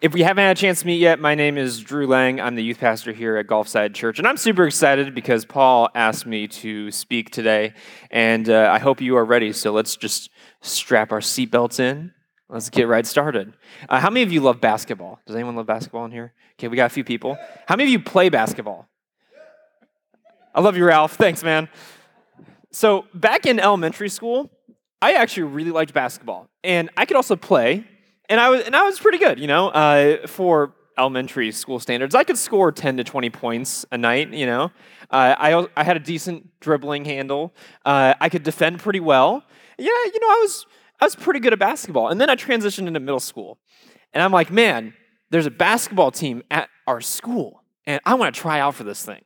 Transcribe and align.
If 0.00 0.14
we 0.14 0.22
haven't 0.22 0.42
had 0.42 0.56
a 0.56 0.60
chance 0.60 0.80
to 0.80 0.86
meet 0.86 1.00
yet, 1.00 1.20
my 1.20 1.34
name 1.34 1.58
is 1.58 1.80
Drew 1.80 2.06
Lang. 2.06 2.40
I'm 2.40 2.54
the 2.54 2.64
youth 2.64 2.78
pastor 2.78 3.12
here 3.12 3.36
at 3.36 3.46
Gulfside 3.46 3.94
Church, 3.94 4.18
and 4.18 4.26
I'm 4.26 4.38
super 4.38 4.66
excited 4.66 5.14
because 5.14 5.44
Paul 5.44 5.90
asked 5.94 6.24
me 6.24 6.48
to 6.48 6.90
speak 6.90 7.30
today, 7.30 7.74
and 8.10 8.48
uh, 8.48 8.70
I 8.72 8.78
hope 8.78 9.02
you 9.02 9.16
are 9.16 9.24
ready. 9.24 9.52
So 9.52 9.70
let's 9.70 9.96
just 9.96 10.30
strap 10.62 11.12
our 11.12 11.20
seatbelts 11.20 11.78
in. 11.78 12.12
Let's 12.48 12.70
get 12.70 12.88
right 12.88 13.06
started. 13.06 13.52
Uh, 13.88 14.00
how 14.00 14.08
many 14.08 14.22
of 14.22 14.32
you 14.32 14.40
love 14.40 14.62
basketball? 14.62 15.20
Does 15.26 15.36
anyone 15.36 15.56
love 15.56 15.66
basketball 15.66 16.06
in 16.06 16.10
here? 16.10 16.32
Okay, 16.58 16.68
we 16.68 16.76
got 16.76 16.86
a 16.86 16.94
few 16.94 17.04
people. 17.04 17.36
How 17.68 17.76
many 17.76 17.88
of 17.88 17.92
you 17.92 18.00
play 18.00 18.30
basketball? 18.30 18.88
I 20.54 20.62
love 20.62 20.76
you, 20.76 20.86
Ralph. 20.86 21.16
Thanks, 21.16 21.42
man. 21.42 21.68
So 22.70 23.04
back 23.12 23.44
in 23.44 23.60
elementary 23.60 24.08
school, 24.08 24.50
I 25.02 25.12
actually 25.12 25.44
really 25.44 25.70
liked 25.70 25.92
basketball, 25.92 26.48
and 26.64 26.88
I 26.96 27.04
could 27.04 27.16
also 27.16 27.36
play 27.36 27.84
and 28.28 28.40
I 28.40 28.48
was 28.48 28.64
and 28.64 28.74
I 28.74 28.82
was 28.82 28.98
pretty 28.98 29.18
good, 29.18 29.38
you 29.38 29.46
know, 29.46 29.68
uh, 29.68 30.26
for 30.26 30.72
elementary 30.98 31.50
school 31.52 31.80
standards. 31.80 32.14
I 32.14 32.24
could 32.24 32.38
score 32.38 32.70
10 32.70 32.98
to 32.98 33.04
20 33.04 33.30
points 33.30 33.86
a 33.90 33.98
night, 33.98 34.32
you 34.32 34.46
know. 34.46 34.64
Uh, 35.10 35.34
I, 35.38 35.66
I 35.76 35.84
had 35.84 35.96
a 35.96 36.00
decent 36.00 36.48
dribbling 36.60 37.04
handle. 37.04 37.54
Uh, 37.84 38.14
I 38.20 38.28
could 38.28 38.42
defend 38.42 38.80
pretty 38.80 39.00
well. 39.00 39.42
Yeah, 39.78 39.86
you 39.86 40.20
know, 40.20 40.28
I 40.28 40.38
was, 40.42 40.66
I 41.00 41.04
was 41.04 41.16
pretty 41.16 41.40
good 41.40 41.52
at 41.52 41.58
basketball. 41.58 42.08
And 42.08 42.20
then 42.20 42.30
I 42.30 42.36
transitioned 42.36 42.86
into 42.86 43.00
middle 43.00 43.20
school. 43.20 43.58
And 44.12 44.22
I'm 44.22 44.32
like, 44.32 44.50
man, 44.50 44.94
there's 45.30 45.46
a 45.46 45.50
basketball 45.50 46.10
team 46.10 46.42
at 46.50 46.68
our 46.86 47.00
school, 47.00 47.62
and 47.86 48.00
I 48.04 48.14
want 48.14 48.34
to 48.34 48.40
try 48.40 48.60
out 48.60 48.74
for 48.74 48.84
this 48.84 49.04
thing. 49.04 49.22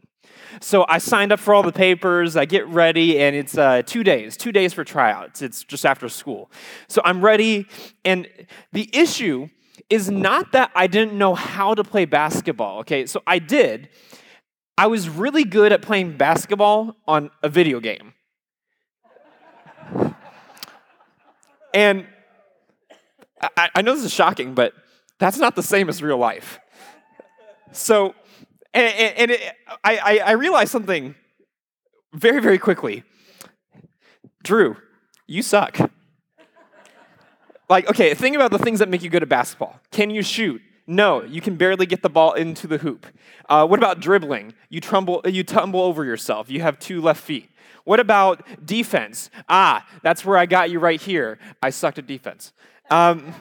So 0.60 0.86
I 0.88 0.98
signed 0.98 1.32
up 1.32 1.40
for 1.40 1.54
all 1.54 1.62
the 1.62 1.72
papers, 1.72 2.36
I 2.36 2.44
get 2.44 2.66
ready, 2.68 3.20
and 3.20 3.36
it's 3.36 3.58
uh, 3.58 3.82
two 3.84 4.02
days, 4.02 4.36
two 4.36 4.52
days 4.52 4.72
for 4.72 4.84
tryouts. 4.84 5.42
It's 5.42 5.64
just 5.64 5.84
after 5.84 6.08
school. 6.08 6.50
So 6.88 7.02
I'm 7.04 7.22
ready, 7.22 7.66
and 8.04 8.28
the 8.72 8.88
issue 8.92 9.48
is 9.90 10.10
not 10.10 10.52
that 10.52 10.70
I 10.74 10.86
didn't 10.86 11.16
know 11.16 11.34
how 11.34 11.74
to 11.74 11.84
play 11.84 12.04
basketball, 12.04 12.80
okay? 12.80 13.06
So 13.06 13.22
I 13.26 13.38
did. 13.38 13.88
I 14.78 14.86
was 14.86 15.08
really 15.08 15.44
good 15.44 15.72
at 15.72 15.82
playing 15.82 16.16
basketball 16.16 16.96
on 17.06 17.30
a 17.42 17.48
video 17.48 17.80
game. 17.80 18.14
and 21.72 22.06
I, 23.56 23.70
I 23.74 23.82
know 23.82 23.94
this 23.94 24.04
is 24.04 24.12
shocking, 24.12 24.54
but 24.54 24.72
that's 25.18 25.38
not 25.38 25.56
the 25.56 25.62
same 25.62 25.88
as 25.88 26.02
real 26.02 26.18
life. 26.18 26.58
So 27.72 28.14
and, 28.82 29.18
and, 29.18 29.30
it, 29.30 29.40
I, 29.84 30.18
I 30.24 30.30
realized 30.32 30.70
something 30.70 31.14
very, 32.12 32.40
very 32.40 32.58
quickly. 32.58 33.04
Drew, 34.42 34.76
you 35.26 35.42
suck. 35.42 35.78
Like, 37.68 37.88
okay, 37.90 38.14
think 38.14 38.36
about 38.36 38.52
the 38.52 38.58
things 38.58 38.78
that 38.78 38.88
make 38.88 39.02
you 39.02 39.10
good 39.10 39.22
at 39.22 39.28
basketball. 39.28 39.80
Can 39.90 40.10
you 40.10 40.22
shoot? 40.22 40.62
No, 40.86 41.24
you 41.24 41.40
can 41.40 41.56
barely 41.56 41.84
get 41.84 42.02
the 42.02 42.08
ball 42.08 42.34
into 42.34 42.68
the 42.68 42.78
hoop. 42.78 43.06
Uh, 43.48 43.66
what 43.66 43.80
about 43.80 43.98
dribbling? 43.98 44.54
You 44.68 44.80
tumble, 44.80 45.20
you 45.24 45.42
tumble 45.42 45.80
over 45.80 46.04
yourself. 46.04 46.48
You 46.48 46.62
have 46.62 46.78
two 46.78 47.00
left 47.00 47.20
feet. 47.20 47.50
What 47.84 47.98
about 47.98 48.46
defense? 48.64 49.30
Ah, 49.48 49.86
that's 50.02 50.24
where 50.24 50.38
I 50.38 50.46
got 50.46 50.70
you 50.70 50.78
right 50.78 51.00
here. 51.00 51.38
I 51.60 51.70
sucked 51.70 51.98
at 51.98 52.06
defense. 52.06 52.52
Um, 52.90 53.34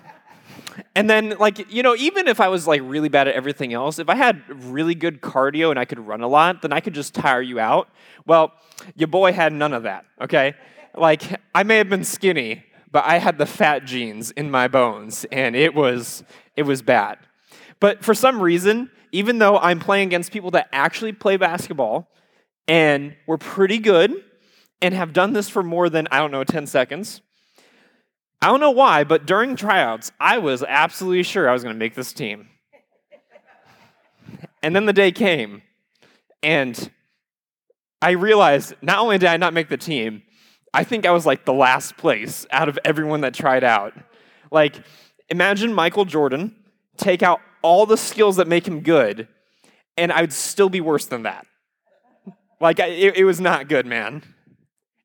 and 0.95 1.09
then, 1.09 1.35
like, 1.39 1.71
you 1.71 1.83
know, 1.83 1.95
even 1.95 2.27
if 2.27 2.39
I 2.39 2.47
was 2.47 2.67
like 2.67 2.81
really 2.83 3.09
bad 3.09 3.27
at 3.27 3.35
everything 3.35 3.73
else, 3.73 3.99
if 3.99 4.09
I 4.09 4.15
had 4.15 4.43
really 4.65 4.95
good 4.95 5.21
cardio 5.21 5.69
and 5.69 5.79
I 5.79 5.85
could 5.85 5.99
run 5.99 6.21
a 6.21 6.27
lot, 6.27 6.61
then 6.61 6.71
I 6.73 6.79
could 6.79 6.93
just 6.93 7.13
tire 7.13 7.41
you 7.41 7.59
out. 7.59 7.89
Well, 8.25 8.53
your 8.95 9.07
boy 9.07 9.33
had 9.33 9.53
none 9.53 9.73
of 9.73 9.83
that, 9.83 10.05
okay? 10.21 10.55
Like, 10.95 11.23
I 11.53 11.63
may 11.63 11.77
have 11.77 11.89
been 11.89 12.03
skinny, 12.03 12.63
but 12.91 13.03
I 13.05 13.17
had 13.19 13.37
the 13.37 13.45
fat 13.45 13.85
genes 13.85 14.31
in 14.31 14.49
my 14.49 14.67
bones, 14.67 15.25
and 15.31 15.55
it 15.55 15.75
was 15.75 16.23
it 16.55 16.63
was 16.63 16.81
bad. 16.81 17.19
But 17.79 18.03
for 18.03 18.13
some 18.13 18.41
reason, 18.41 18.89
even 19.11 19.39
though 19.39 19.57
I'm 19.57 19.79
playing 19.79 20.07
against 20.07 20.31
people 20.31 20.51
that 20.51 20.69
actually 20.71 21.11
play 21.13 21.37
basketball 21.37 22.09
and 22.67 23.15
we're 23.27 23.37
pretty 23.37 23.77
good 23.77 24.13
and 24.81 24.93
have 24.93 25.13
done 25.13 25.33
this 25.33 25.49
for 25.49 25.63
more 25.63 25.89
than, 25.89 26.07
I 26.11 26.19
don't 26.19 26.31
know, 26.31 26.43
10 26.43 26.67
seconds, 26.67 27.21
I 28.45 28.49
don't 28.49 28.59
know 28.59 28.69
why, 28.69 29.03
but 29.03 29.25
during 29.25 29.55
tryouts, 29.55 30.11
I 30.19 30.37
was 30.37 30.61
absolutely 30.61 31.23
sure 31.23 31.49
I 31.49 31.53
was 31.53 31.63
going 31.63 31.73
to 31.73 31.79
make 31.79 31.95
this 31.95 32.13
team. 32.13 32.47
And 34.61 34.75
then 34.75 34.85
the 34.85 34.93
day 34.93 35.11
came, 35.11 35.63
and 36.43 36.91
I 38.03 38.11
realized 38.11 38.75
not 38.83 38.99
only 38.99 39.17
did 39.17 39.29
I 39.29 39.37
not 39.37 39.55
make 39.55 39.67
the 39.69 39.77
team, 39.77 40.21
I 40.75 40.83
think 40.83 41.07
I 41.07 41.11
was 41.11 41.25
like 41.25 41.45
the 41.45 41.53
last 41.53 41.97
place 41.97 42.45
out 42.51 42.69
of 42.69 42.77
everyone 42.85 43.21
that 43.21 43.33
tried 43.33 43.63
out. 43.63 43.93
Like, 44.51 44.75
imagine 45.27 45.73
Michael 45.73 46.05
Jordan 46.05 46.55
take 46.97 47.23
out 47.23 47.41
all 47.63 47.87
the 47.87 47.97
skills 47.97 48.35
that 48.35 48.47
make 48.47 48.67
him 48.67 48.81
good, 48.81 49.27
and 49.97 50.11
I'd 50.11 50.31
still 50.31 50.69
be 50.69 50.81
worse 50.81 51.07
than 51.07 51.23
that. 51.23 51.47
Like, 52.61 52.77
it, 52.77 53.17
it 53.17 53.23
was 53.23 53.41
not 53.41 53.67
good, 53.69 53.87
man. 53.87 54.21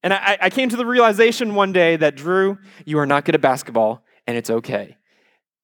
And 0.03 0.15
I, 0.15 0.39
I 0.41 0.51
came 0.51 0.69
to 0.71 0.77
the 0.77 0.87
realization 0.87 1.55
one 1.55 1.73
day 1.73 1.97
that, 1.97 2.17
Drew, 2.17 2.59
you 2.85 2.99
are 2.99 3.07
not 3.07 3.25
good 3.25 3.35
at 3.35 3.41
basketball, 3.41 4.03
and 4.27 4.37
it's 4.37 4.51
okay. 4.51 4.97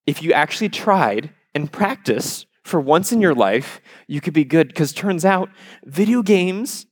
If 0.07 0.23
you 0.23 0.33
actually 0.33 0.69
tried 0.69 1.31
and 1.55 1.73
practiced 1.73 2.47
for 2.63 2.81
once 2.81 3.13
in 3.13 3.21
your 3.21 3.35
life, 3.35 3.81
you 4.07 4.21
could 4.21 4.35
be 4.35 4.45
good. 4.45 4.69
Because 4.69 4.93
turns 4.93 5.25
out, 5.25 5.49
video 5.85 6.23
games 6.23 6.87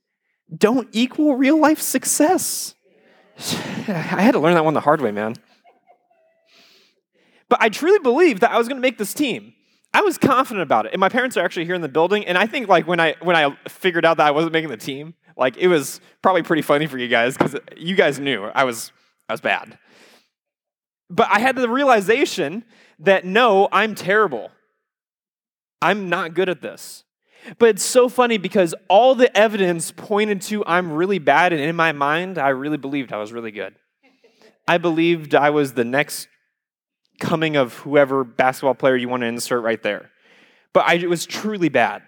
don't 0.57 0.89
equal 0.93 1.37
real 1.37 1.61
life 1.61 1.81
success. 1.81 2.75
I 3.39 3.93
had 3.93 4.33
to 4.33 4.39
learn 4.39 4.55
that 4.55 4.65
one 4.65 4.75
the 4.75 4.81
hard 4.81 5.01
way, 5.01 5.11
man. 5.11 5.35
But 7.49 7.61
I 7.61 7.69
truly 7.69 7.99
believed 7.99 8.41
that 8.41 8.53
I 8.53 8.59
was 8.59 8.69
going 8.69 8.79
to 8.79 8.83
make 8.83 8.99
this 8.99 9.13
team. 9.13 9.53
I 9.93 10.01
was 10.01 10.19
confident 10.19 10.63
about 10.63 10.87
it. 10.87 10.93
And 10.93 11.01
my 11.01 11.09
parents 11.09 11.37
are 11.37 11.45
actually 11.45 11.67
here 11.67 11.75
in 11.75 11.83
the 11.83 11.89
building. 11.89 12.27
And 12.27 12.37
I 12.37 12.47
think 12.47 12.69
like 12.69 12.87
when 12.87 12.99
I 12.99 13.15
when 13.21 13.37
I 13.37 13.57
figured 13.69 14.05
out 14.05 14.17
that 14.17 14.27
I 14.27 14.31
wasn't 14.33 14.53
making 14.53 14.71
the 14.71 14.77
team, 14.77 15.15
like 15.37 15.57
it 15.57 15.69
was 15.69 16.01
probably 16.23 16.43
pretty 16.43 16.63
funny 16.63 16.87
for 16.87 16.99
you 16.99 17.09
guys 17.09 17.37
because 17.37 17.57
you 17.77 17.97
guys 17.97 18.19
knew 18.19 18.45
I 18.45 18.65
was 18.65 18.93
I 19.29 19.33
was 19.33 19.41
bad. 19.41 19.79
But 21.11 21.29
I 21.31 21.41
had 21.41 21.57
the 21.57 21.69
realization 21.69 22.65
that 23.01 23.25
no, 23.25 23.69
I'm 23.73 23.95
terrible. 23.95 24.51
I'm 25.83 26.09
not 26.09 26.35
good 26.35 26.49
at 26.49 26.63
this. 26.63 27.05
But 27.59 27.71
it's 27.71 27.83
so 27.83 28.09
funny 28.09 28.39
because 28.39 28.75
all 28.89 29.15
the 29.15 29.37
evidence 29.37 29.93
pointed 29.93 30.41
to 30.43 30.65
I'm 30.67 30.93
really 30.93 31.19
bad, 31.19 31.53
and 31.53 31.61
in 31.61 31.77
my 31.77 31.93
mind, 31.93 32.39
I 32.39 32.49
really 32.49 32.79
believed 32.79 33.13
I 33.13 33.19
was 33.19 33.33
really 33.33 33.51
good. 33.51 33.75
I 34.67 34.79
believed 34.79 35.35
I 35.35 35.51
was 35.51 35.75
the 35.75 35.85
next 35.85 36.27
coming 37.21 37.57
of 37.57 37.75
whoever 37.79 38.25
basketball 38.25 38.75
player 38.75 38.97
you 38.97 39.09
want 39.09 39.21
to 39.23 39.27
insert 39.27 39.63
right 39.63 39.83
there. 39.83 40.11
But 40.73 40.85
I 40.87 41.07
was 41.07 41.27
truly 41.27 41.69
bad. 41.69 42.03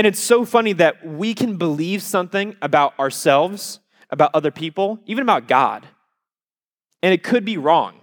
And 0.00 0.06
it's 0.06 0.18
so 0.18 0.46
funny 0.46 0.72
that 0.72 1.06
we 1.06 1.34
can 1.34 1.58
believe 1.58 2.02
something 2.02 2.56
about 2.62 2.98
ourselves, 2.98 3.80
about 4.08 4.30
other 4.32 4.50
people, 4.50 4.98
even 5.04 5.20
about 5.20 5.46
God. 5.46 5.86
And 7.02 7.12
it 7.12 7.22
could 7.22 7.44
be 7.44 7.58
wrong. 7.58 8.00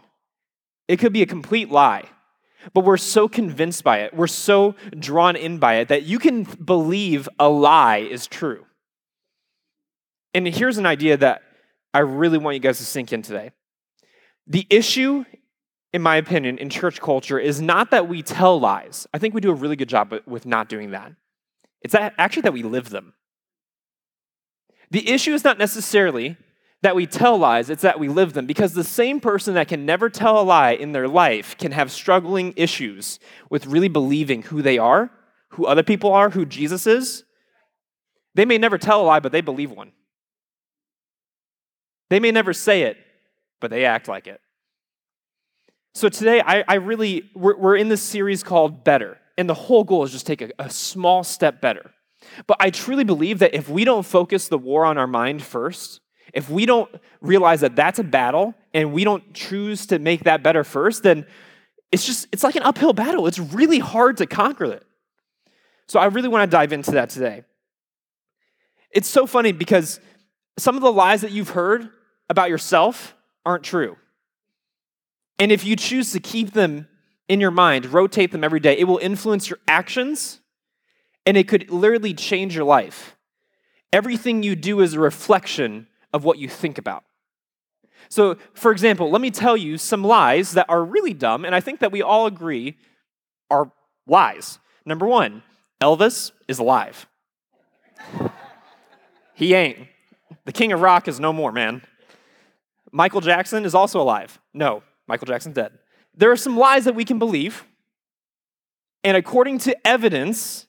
It 0.88 0.98
could 0.98 1.12
be 1.12 1.24
a 1.24 1.26
complete 1.26 1.72
lie. 1.72 2.04
But 2.76 2.84
we're 2.84 2.98
so 2.98 3.28
convinced 3.28 3.84
by 3.84 4.02
it, 4.02 4.14
we're 4.14 4.28
so 4.28 4.76
drawn 5.00 5.36
in 5.36 5.58
by 5.58 5.78
it 5.78 5.88
that 5.88 6.04
you 6.04 6.20
can 6.20 6.44
believe 6.44 7.28
a 7.40 7.50
lie 7.50 7.98
is 7.98 8.28
true. 8.28 8.68
And 10.36 10.48
here's 10.48 10.78
an 10.78 10.86
idea 10.86 11.18
that 11.18 11.42
I 11.96 12.02
really 12.02 12.38
want 12.38 12.54
you 12.54 12.60
guys 12.60 12.78
to 12.78 12.86
sink 12.86 13.12
in 13.12 13.24
today. 13.24 13.50
The 14.46 14.68
issue, 14.70 15.26
in 15.94 16.04
my 16.04 16.18
opinion, 16.18 16.60
in 16.60 16.70
church 16.70 17.02
culture 17.02 17.40
is 17.40 17.60
not 17.60 17.90
that 17.90 18.08
we 18.08 18.22
tell 18.22 18.60
lies. 18.60 19.08
I 19.16 19.18
think 19.18 19.34
we 19.34 19.42
do 19.42 19.50
a 19.50 19.56
really 19.56 19.76
good 19.76 19.90
job 19.90 20.14
with 20.28 20.46
not 20.46 20.70
doing 20.70 20.92
that. 20.92 21.14
It's 21.82 21.94
that 21.94 22.14
actually 22.18 22.44
that 22.44 22.54
we 22.54 22.64
live 22.64 22.90
them. 22.90 23.14
The 24.90 25.10
issue 25.10 25.34
is 25.34 25.44
not 25.44 25.58
necessarily 25.58 26.38
that 26.82 26.96
we 26.96 27.08
tell 27.08 27.38
lies, 27.38 27.70
it's 27.70 27.82
that 27.82 28.00
we 28.00 28.08
live 28.08 28.34
them. 28.34 28.46
Because 28.46 28.74
the 28.74 28.84
same 28.84 29.20
person 29.20 29.56
that 29.56 29.68
can 29.68 29.86
never 29.86 30.10
tell 30.10 30.40
a 30.40 30.44
lie 30.44 30.72
in 30.72 30.92
their 30.92 31.08
life 31.08 31.58
can 31.58 31.72
have 31.72 31.92
struggling 31.92 32.54
issues 32.56 33.20
with 33.50 33.66
really 33.66 33.88
believing 33.88 34.44
who 34.44 34.62
they 34.62 34.78
are, 34.78 35.12
who 35.50 35.66
other 35.66 35.84
people 35.84 36.12
are, 36.14 36.30
who 36.30 36.46
Jesus 36.46 36.86
is. 36.86 37.24
They 38.36 38.46
may 38.46 38.58
never 38.58 38.78
tell 38.78 39.02
a 39.02 39.06
lie, 39.06 39.20
but 39.20 39.32
they 39.32 39.42
believe 39.42 39.72
one. 39.72 39.92
They 42.10 42.20
may 42.20 42.32
never 42.32 42.54
say 42.54 42.84
it, 42.84 42.98
but 43.60 43.72
they 43.72 43.86
act 43.86 44.08
like 44.08 44.28
it. 44.28 44.40
So 45.96 46.10
today, 46.10 46.42
I, 46.46 46.64
I 46.68 46.76
really, 46.76 47.32
we're, 47.34 47.58
we're 47.58 47.76
in 47.76 47.90
this 47.90 48.04
series 48.04 48.44
called 48.44 48.84
Better. 48.84 49.18
And 49.38 49.48
the 49.48 49.54
whole 49.54 49.84
goal 49.84 50.04
is 50.04 50.12
just 50.12 50.26
take 50.26 50.42
a, 50.42 50.52
a 50.58 50.70
small 50.70 51.24
step 51.24 51.62
better. 51.62 51.92
But 52.48 52.58
I 52.60 52.70
truly 52.70 53.04
believe 53.04 53.40
that 53.40 53.54
if 53.54 53.70
we 53.70 53.86
don't 53.86 54.04
focus 54.04 54.48
the 54.48 54.58
war 54.58 54.86
on 54.86 54.98
our 54.98 55.08
mind 55.08 55.44
first, 55.44 56.02
if 56.34 56.50
we 56.50 56.66
don't 56.66 56.90
realize 57.22 57.62
that 57.62 57.76
that's 57.76 58.00
a 58.00 58.04
battle 58.04 58.54
and 58.74 58.94
we 58.94 59.04
don't 59.04 59.34
choose 59.34 59.86
to 59.88 60.00
make 60.00 60.24
that 60.24 60.44
better 60.44 60.64
first, 60.64 61.04
then 61.04 61.26
it's 61.92 62.06
just, 62.06 62.28
it's 62.32 62.44
like 62.44 62.56
an 62.56 62.64
uphill 62.64 62.94
battle. 62.94 63.28
It's 63.28 63.40
really 63.40 63.80
hard 63.80 64.18
to 64.18 64.26
conquer 64.26 64.66
it. 64.66 64.84
So 65.88 66.00
I 66.00 66.06
really 66.06 66.28
want 66.28 66.50
to 66.50 66.54
dive 66.54 66.74
into 66.74 66.92
that 66.92 67.10
today. 67.10 67.44
It's 68.92 69.08
so 69.08 69.26
funny 69.26 69.52
because 69.52 70.00
some 70.58 70.76
of 70.76 70.82
the 70.82 70.92
lies 70.92 71.22
that 71.22 71.32
you've 71.32 71.50
heard 71.50 71.90
about 72.30 72.50
yourself 72.50 73.16
aren't 73.46 73.64
true. 73.64 73.96
And 75.40 75.52
if 75.52 75.64
you 75.64 75.76
choose 75.76 76.12
to 76.12 76.20
keep 76.20 76.52
them 76.52 76.88
in 77.28 77.42
your 77.42 77.52
mind, 77.52 77.86
rotate 77.88 78.32
them 78.32 78.44
every 78.44 78.60
day. 78.60 78.78
It 78.78 78.86
will 78.86 79.00
influence 79.00 79.50
your 79.50 79.60
actions 79.68 80.40
and 81.26 81.36
it 81.36 81.48
could 81.48 81.70
literally 81.70 82.14
change 82.14 82.56
your 82.56 82.64
life. 82.64 83.18
Everything 83.92 84.44
you 84.44 84.56
do 84.56 84.80
is 84.80 84.94
a 84.94 85.00
reflection 85.00 85.88
of 86.14 86.24
what 86.24 86.40
you 86.40 86.48
think 86.48 86.78
about. 86.78 87.04
So, 88.10 88.38
for 88.54 88.72
example, 88.72 89.12
let 89.12 89.22
me 89.22 89.30
tell 89.32 89.58
you 89.58 89.78
some 89.78 90.04
lies 90.04 90.54
that 90.54 90.68
are 90.70 90.84
really 90.84 91.14
dumb, 91.14 91.44
and 91.44 91.54
I 91.54 91.60
think 91.60 91.82
that 91.82 91.92
we 91.92 92.02
all 92.02 92.26
agree 92.26 92.78
are 93.50 93.72
lies. 94.08 94.60
Number 94.86 95.06
one, 95.06 95.44
Elvis 95.82 96.32
is 96.48 96.60
alive. 96.60 97.06
he 99.34 99.54
ain't. 99.54 99.88
The 100.46 100.54
king 100.54 100.72
of 100.72 100.80
rock 100.80 101.10
is 101.10 101.20
no 101.20 101.34
more, 101.34 101.52
man. 101.52 101.82
Michael 102.94 103.20
Jackson 103.20 103.66
is 103.66 103.76
also 103.76 104.00
alive. 104.00 104.40
No, 104.54 104.84
Michael 105.08 105.28
Jackson's 105.28 105.56
dead. 105.56 105.78
There 106.18 106.32
are 106.32 106.38
some 106.38 106.58
lies 106.58 106.86
that 106.86 106.96
we 106.96 107.06
can 107.06 107.20
believe, 107.20 107.64
and 109.04 109.16
according 109.16 109.60
to 109.60 109.88
evidence 109.88 110.66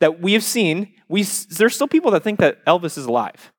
that 0.00 0.20
we 0.20 0.32
have 0.32 0.42
seen, 0.42 0.94
we, 1.08 1.22
there's 1.22 1.74
still 1.74 1.86
people 1.86 2.10
that 2.12 2.24
think 2.24 2.40
that 2.40 2.64
Elvis 2.64 2.96
is 2.96 3.04
alive. 3.04 3.52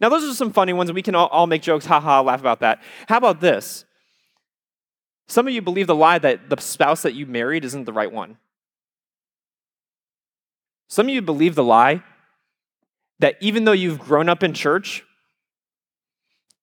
Now, 0.00 0.10
those 0.10 0.24
are 0.24 0.34
some 0.34 0.52
funny 0.52 0.74
ones, 0.74 0.92
we 0.92 1.02
can 1.02 1.14
all, 1.14 1.28
all 1.28 1.46
make 1.46 1.62
jokes, 1.62 1.86
haha, 1.86 2.20
laugh 2.20 2.40
about 2.40 2.60
that. 2.60 2.82
How 3.08 3.16
about 3.16 3.40
this? 3.40 3.84
Some 5.28 5.48
of 5.48 5.54
you 5.54 5.62
believe 5.62 5.86
the 5.86 5.94
lie 5.94 6.18
that 6.18 6.50
the 6.50 6.60
spouse 6.60 7.02
that 7.02 7.14
you 7.14 7.26
married 7.26 7.64
isn't 7.64 7.84
the 7.84 7.92
right 7.92 8.12
one. 8.12 8.36
Some 10.88 11.06
of 11.06 11.14
you 11.14 11.22
believe 11.22 11.54
the 11.54 11.64
lie 11.64 12.02
that 13.18 13.36
even 13.40 13.64
though 13.64 13.72
you've 13.72 13.98
grown 13.98 14.28
up 14.28 14.42
in 14.42 14.52
church, 14.52 15.04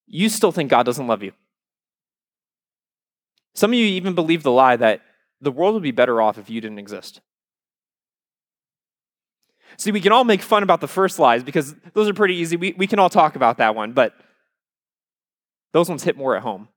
you 0.05 0.29
still 0.29 0.51
think 0.51 0.69
God 0.69 0.83
doesn't 0.83 1.07
love 1.07 1.23
you. 1.23 1.33
Some 3.55 3.71
of 3.71 3.75
you 3.75 3.85
even 3.85 4.15
believe 4.15 4.43
the 4.43 4.51
lie 4.51 4.75
that 4.75 5.01
the 5.41 5.51
world 5.51 5.73
would 5.73 5.83
be 5.83 5.91
better 5.91 6.21
off 6.21 6.37
if 6.37 6.49
you 6.49 6.61
didn't 6.61 6.79
exist. 6.79 7.21
See, 9.77 9.91
we 9.91 10.01
can 10.01 10.11
all 10.11 10.23
make 10.23 10.41
fun 10.41 10.63
about 10.63 10.81
the 10.81 10.87
first 10.87 11.19
lies 11.19 11.43
because 11.43 11.75
those 11.93 12.07
are 12.07 12.13
pretty 12.13 12.35
easy. 12.35 12.55
We, 12.55 12.73
we 12.77 12.87
can 12.87 12.99
all 12.99 13.09
talk 13.09 13.35
about 13.35 13.57
that 13.57 13.75
one, 13.75 13.93
but 13.93 14.13
those 15.73 15.89
ones 15.89 16.03
hit 16.03 16.15
more 16.15 16.35
at 16.35 16.43
home. 16.43 16.67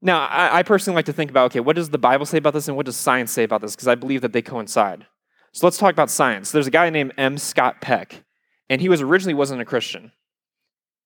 Now, 0.00 0.26
I, 0.26 0.58
I 0.58 0.62
personally 0.62 0.94
like 0.94 1.06
to 1.06 1.12
think 1.12 1.30
about 1.30 1.46
okay, 1.46 1.60
what 1.60 1.76
does 1.76 1.90
the 1.90 1.98
Bible 1.98 2.26
say 2.26 2.38
about 2.38 2.52
this 2.52 2.68
and 2.68 2.76
what 2.76 2.86
does 2.86 2.96
science 2.96 3.32
say 3.32 3.42
about 3.42 3.60
this? 3.60 3.74
Because 3.74 3.88
I 3.88 3.94
believe 3.94 4.20
that 4.20 4.32
they 4.32 4.42
coincide. 4.42 5.06
So 5.52 5.66
let's 5.66 5.78
talk 5.78 5.92
about 5.92 6.10
science. 6.10 6.52
There's 6.52 6.66
a 6.66 6.70
guy 6.70 6.90
named 6.90 7.14
M. 7.16 7.38
Scott 7.38 7.80
Peck, 7.80 8.22
and 8.68 8.80
he 8.80 8.88
was 8.88 9.00
originally 9.00 9.34
wasn't 9.34 9.62
a 9.62 9.64
Christian. 9.64 10.12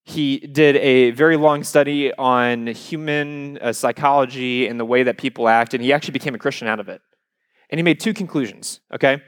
He 0.04 0.38
did 0.38 0.76
a 0.76 1.12
very 1.12 1.36
long 1.36 1.62
study 1.62 2.12
on 2.14 2.66
human 2.66 3.58
uh, 3.58 3.72
psychology 3.72 4.66
and 4.66 4.78
the 4.78 4.84
way 4.84 5.04
that 5.04 5.16
people 5.16 5.48
act, 5.48 5.74
and 5.74 5.82
he 5.82 5.92
actually 5.92 6.12
became 6.12 6.34
a 6.34 6.38
Christian 6.38 6.66
out 6.66 6.80
of 6.80 6.88
it. 6.88 7.00
And 7.70 7.78
he 7.78 7.82
made 7.82 8.00
two 8.00 8.12
conclusions, 8.12 8.80
okay? 8.92 9.22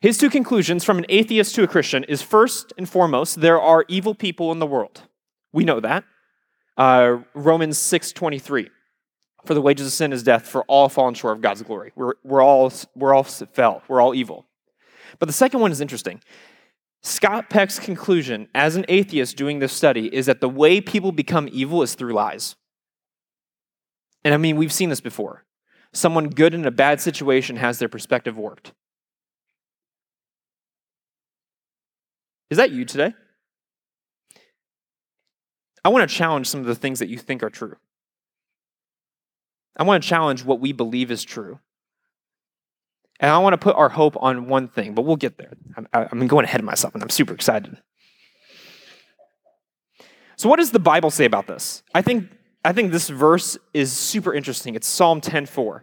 His 0.00 0.18
two 0.18 0.30
conclusions 0.30 0.82
from 0.84 0.98
an 0.98 1.06
atheist 1.08 1.54
to 1.54 1.62
a 1.62 1.66
Christian 1.66 2.04
is 2.04 2.22
first 2.22 2.72
and 2.76 2.88
foremost, 2.88 3.40
there 3.40 3.60
are 3.60 3.84
evil 3.88 4.14
people 4.14 4.50
in 4.52 4.58
the 4.58 4.66
world. 4.66 5.02
We 5.52 5.64
know 5.64 5.80
that. 5.80 6.04
Uh, 6.76 7.18
Romans 7.34 7.78
6.23. 7.78 8.68
For 9.44 9.54
the 9.54 9.60
wages 9.60 9.86
of 9.86 9.92
sin 9.92 10.12
is 10.12 10.22
death, 10.22 10.48
for 10.48 10.62
all 10.64 10.88
fallen 10.88 11.14
short 11.14 11.36
of 11.36 11.42
God's 11.42 11.62
glory. 11.62 11.92
We're, 11.94 12.14
we're, 12.24 12.42
all, 12.42 12.72
we're 12.96 13.14
all 13.14 13.24
fell. 13.24 13.82
We're 13.88 14.00
all 14.00 14.14
evil. 14.14 14.46
But 15.18 15.26
the 15.26 15.34
second 15.34 15.60
one 15.60 15.70
is 15.70 15.80
interesting. 15.80 16.20
Scott 17.04 17.50
Peck's 17.50 17.78
conclusion, 17.78 18.48
as 18.54 18.76
an 18.76 18.86
atheist 18.88 19.36
doing 19.36 19.58
this 19.58 19.74
study, 19.74 20.12
is 20.14 20.24
that 20.24 20.40
the 20.40 20.48
way 20.48 20.80
people 20.80 21.12
become 21.12 21.50
evil 21.52 21.82
is 21.82 21.94
through 21.94 22.14
lies. 22.14 22.56
And 24.24 24.32
I 24.32 24.38
mean, 24.38 24.56
we've 24.56 24.72
seen 24.72 24.88
this 24.88 25.02
before. 25.02 25.44
Someone 25.92 26.30
good 26.30 26.54
in 26.54 26.64
a 26.64 26.70
bad 26.70 27.02
situation 27.02 27.56
has 27.56 27.78
their 27.78 27.90
perspective 27.90 28.38
warped. 28.38 28.72
Is 32.48 32.56
that 32.56 32.70
you 32.70 32.86
today? 32.86 33.12
I 35.84 35.90
want 35.90 36.08
to 36.08 36.16
challenge 36.16 36.48
some 36.48 36.60
of 36.60 36.66
the 36.66 36.74
things 36.74 37.00
that 37.00 37.10
you 37.10 37.18
think 37.18 37.42
are 37.42 37.50
true. 37.50 37.76
I 39.76 39.82
want 39.82 40.02
to 40.02 40.08
challenge 40.08 40.42
what 40.42 40.58
we 40.58 40.72
believe 40.72 41.10
is 41.10 41.22
true. 41.22 41.58
And 43.20 43.30
I 43.30 43.38
want 43.38 43.54
to 43.54 43.58
put 43.58 43.76
our 43.76 43.88
hope 43.88 44.16
on 44.20 44.48
one 44.48 44.68
thing, 44.68 44.94
but 44.94 45.02
we'll 45.02 45.16
get 45.16 45.38
there. 45.38 45.52
I'm, 45.76 45.86
I'm 45.92 46.26
going 46.26 46.44
ahead 46.44 46.60
of 46.60 46.64
myself 46.64 46.94
and 46.94 47.02
I'm 47.02 47.10
super 47.10 47.32
excited. 47.32 47.76
So, 50.36 50.48
what 50.48 50.58
does 50.58 50.72
the 50.72 50.80
Bible 50.80 51.10
say 51.10 51.24
about 51.24 51.46
this? 51.46 51.82
I 51.94 52.02
think, 52.02 52.28
I 52.64 52.72
think 52.72 52.90
this 52.90 53.08
verse 53.08 53.56
is 53.72 53.92
super 53.92 54.34
interesting. 54.34 54.74
It's 54.74 54.88
Psalm 54.88 55.20
10:4. 55.20 55.82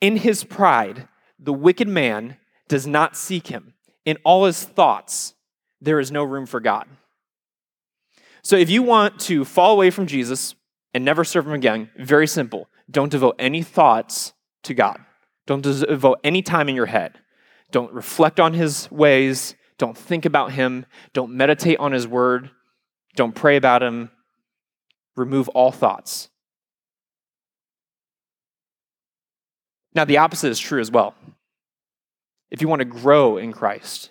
In 0.00 0.18
his 0.18 0.44
pride, 0.44 1.08
the 1.38 1.52
wicked 1.52 1.88
man 1.88 2.36
does 2.68 2.86
not 2.86 3.16
seek 3.16 3.46
him. 3.46 3.74
In 4.04 4.18
all 4.24 4.44
his 4.44 4.62
thoughts, 4.62 5.34
there 5.80 5.98
is 5.98 6.12
no 6.12 6.24
room 6.24 6.46
for 6.46 6.60
God. 6.60 6.86
So 8.42 8.56
if 8.56 8.70
you 8.70 8.82
want 8.82 9.18
to 9.22 9.44
fall 9.44 9.72
away 9.72 9.90
from 9.90 10.06
Jesus 10.06 10.54
and 10.94 11.04
never 11.04 11.24
serve 11.24 11.46
him 11.46 11.52
again, 11.52 11.90
very 11.96 12.26
simple. 12.26 12.68
Don't 12.90 13.10
devote 13.10 13.34
any 13.38 13.62
thoughts 13.62 14.32
to 14.64 14.74
God. 14.74 15.00
Don't 15.46 15.62
devote 15.62 16.18
any 16.24 16.42
time 16.42 16.68
in 16.68 16.74
your 16.74 16.86
head. 16.86 17.20
Don't 17.70 17.92
reflect 17.92 18.40
on 18.40 18.54
his 18.54 18.90
ways. 18.90 19.54
Don't 19.78 19.96
think 19.96 20.24
about 20.24 20.52
him. 20.52 20.86
Don't 21.12 21.32
meditate 21.32 21.78
on 21.78 21.92
his 21.92 22.06
word. 22.06 22.50
Don't 23.14 23.34
pray 23.34 23.56
about 23.56 23.82
him. 23.82 24.10
Remove 25.16 25.48
all 25.50 25.72
thoughts. 25.72 26.28
Now, 29.94 30.04
the 30.04 30.18
opposite 30.18 30.50
is 30.50 30.58
true 30.58 30.80
as 30.80 30.90
well. 30.90 31.14
If 32.50 32.60
you 32.60 32.68
want 32.68 32.80
to 32.80 32.84
grow 32.84 33.38
in 33.38 33.52
Christ, 33.52 34.10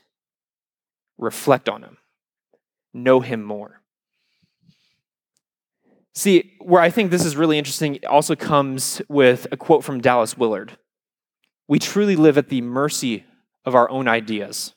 reflect 1.17 1.69
on 1.69 1.83
him, 1.83 1.97
know 2.93 3.19
him 3.19 3.43
more. 3.43 3.81
See, 6.15 6.53
where 6.59 6.81
I 6.81 6.89
think 6.89 7.11
this 7.11 7.25
is 7.25 7.35
really 7.35 7.57
interesting 7.57 7.99
also 8.07 8.35
comes 8.35 9.01
with 9.09 9.47
a 9.51 9.57
quote 9.57 9.83
from 9.83 10.01
Dallas 10.01 10.37
Willard. 10.37 10.77
We 11.67 11.79
truly 11.79 12.15
live 12.15 12.37
at 12.37 12.49
the 12.49 12.61
mercy 12.61 13.25
of 13.65 13.75
our 13.75 13.89
own 13.89 14.07
ideas. 14.07 14.73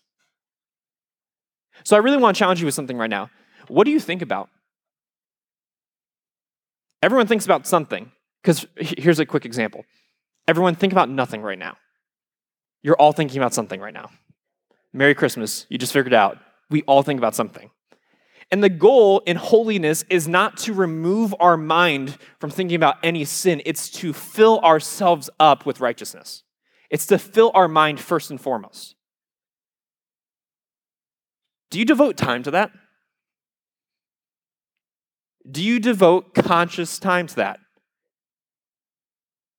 So 1.84 1.96
I 1.96 2.00
really 2.00 2.16
want 2.16 2.36
to 2.36 2.38
challenge 2.38 2.60
you 2.60 2.66
with 2.66 2.74
something 2.74 2.96
right 2.96 3.10
now. 3.10 3.30
What 3.68 3.84
do 3.84 3.90
you 3.90 4.00
think 4.00 4.22
about? 4.22 4.48
Everyone 7.02 7.26
thinks 7.26 7.44
about 7.44 7.66
something. 7.66 8.10
Because 8.42 8.66
here's 8.76 9.18
a 9.18 9.26
quick 9.26 9.44
example. 9.44 9.84
Everyone 10.46 10.74
think 10.74 10.92
about 10.92 11.10
nothing 11.10 11.42
right 11.42 11.58
now. 11.58 11.76
You're 12.82 12.96
all 12.96 13.12
thinking 13.12 13.38
about 13.38 13.52
something 13.52 13.80
right 13.80 13.92
now. 13.92 14.10
Merry 14.92 15.14
Christmas. 15.14 15.66
You 15.68 15.76
just 15.76 15.92
figured 15.92 16.14
out. 16.14 16.38
We 16.70 16.82
all 16.82 17.02
think 17.02 17.18
about 17.18 17.34
something. 17.34 17.70
And 18.50 18.64
the 18.64 18.70
goal 18.70 19.20
in 19.26 19.36
holiness 19.36 20.04
is 20.08 20.26
not 20.26 20.56
to 20.58 20.72
remove 20.72 21.34
our 21.38 21.56
mind 21.58 22.16
from 22.38 22.50
thinking 22.50 22.76
about 22.76 22.96
any 23.02 23.24
sin, 23.24 23.60
it's 23.66 23.90
to 23.90 24.14
fill 24.14 24.60
ourselves 24.60 25.28
up 25.38 25.66
with 25.66 25.80
righteousness. 25.80 26.44
It's 26.90 27.06
to 27.06 27.18
fill 27.18 27.50
our 27.54 27.68
mind 27.68 28.00
first 28.00 28.30
and 28.30 28.40
foremost. 28.40 28.94
Do 31.70 31.78
you 31.78 31.84
devote 31.84 32.16
time 32.16 32.42
to 32.44 32.50
that? 32.52 32.70
Do 35.50 35.62
you 35.62 35.80
devote 35.80 36.34
conscious 36.34 36.98
time 36.98 37.26
to 37.26 37.36
that? 37.36 37.60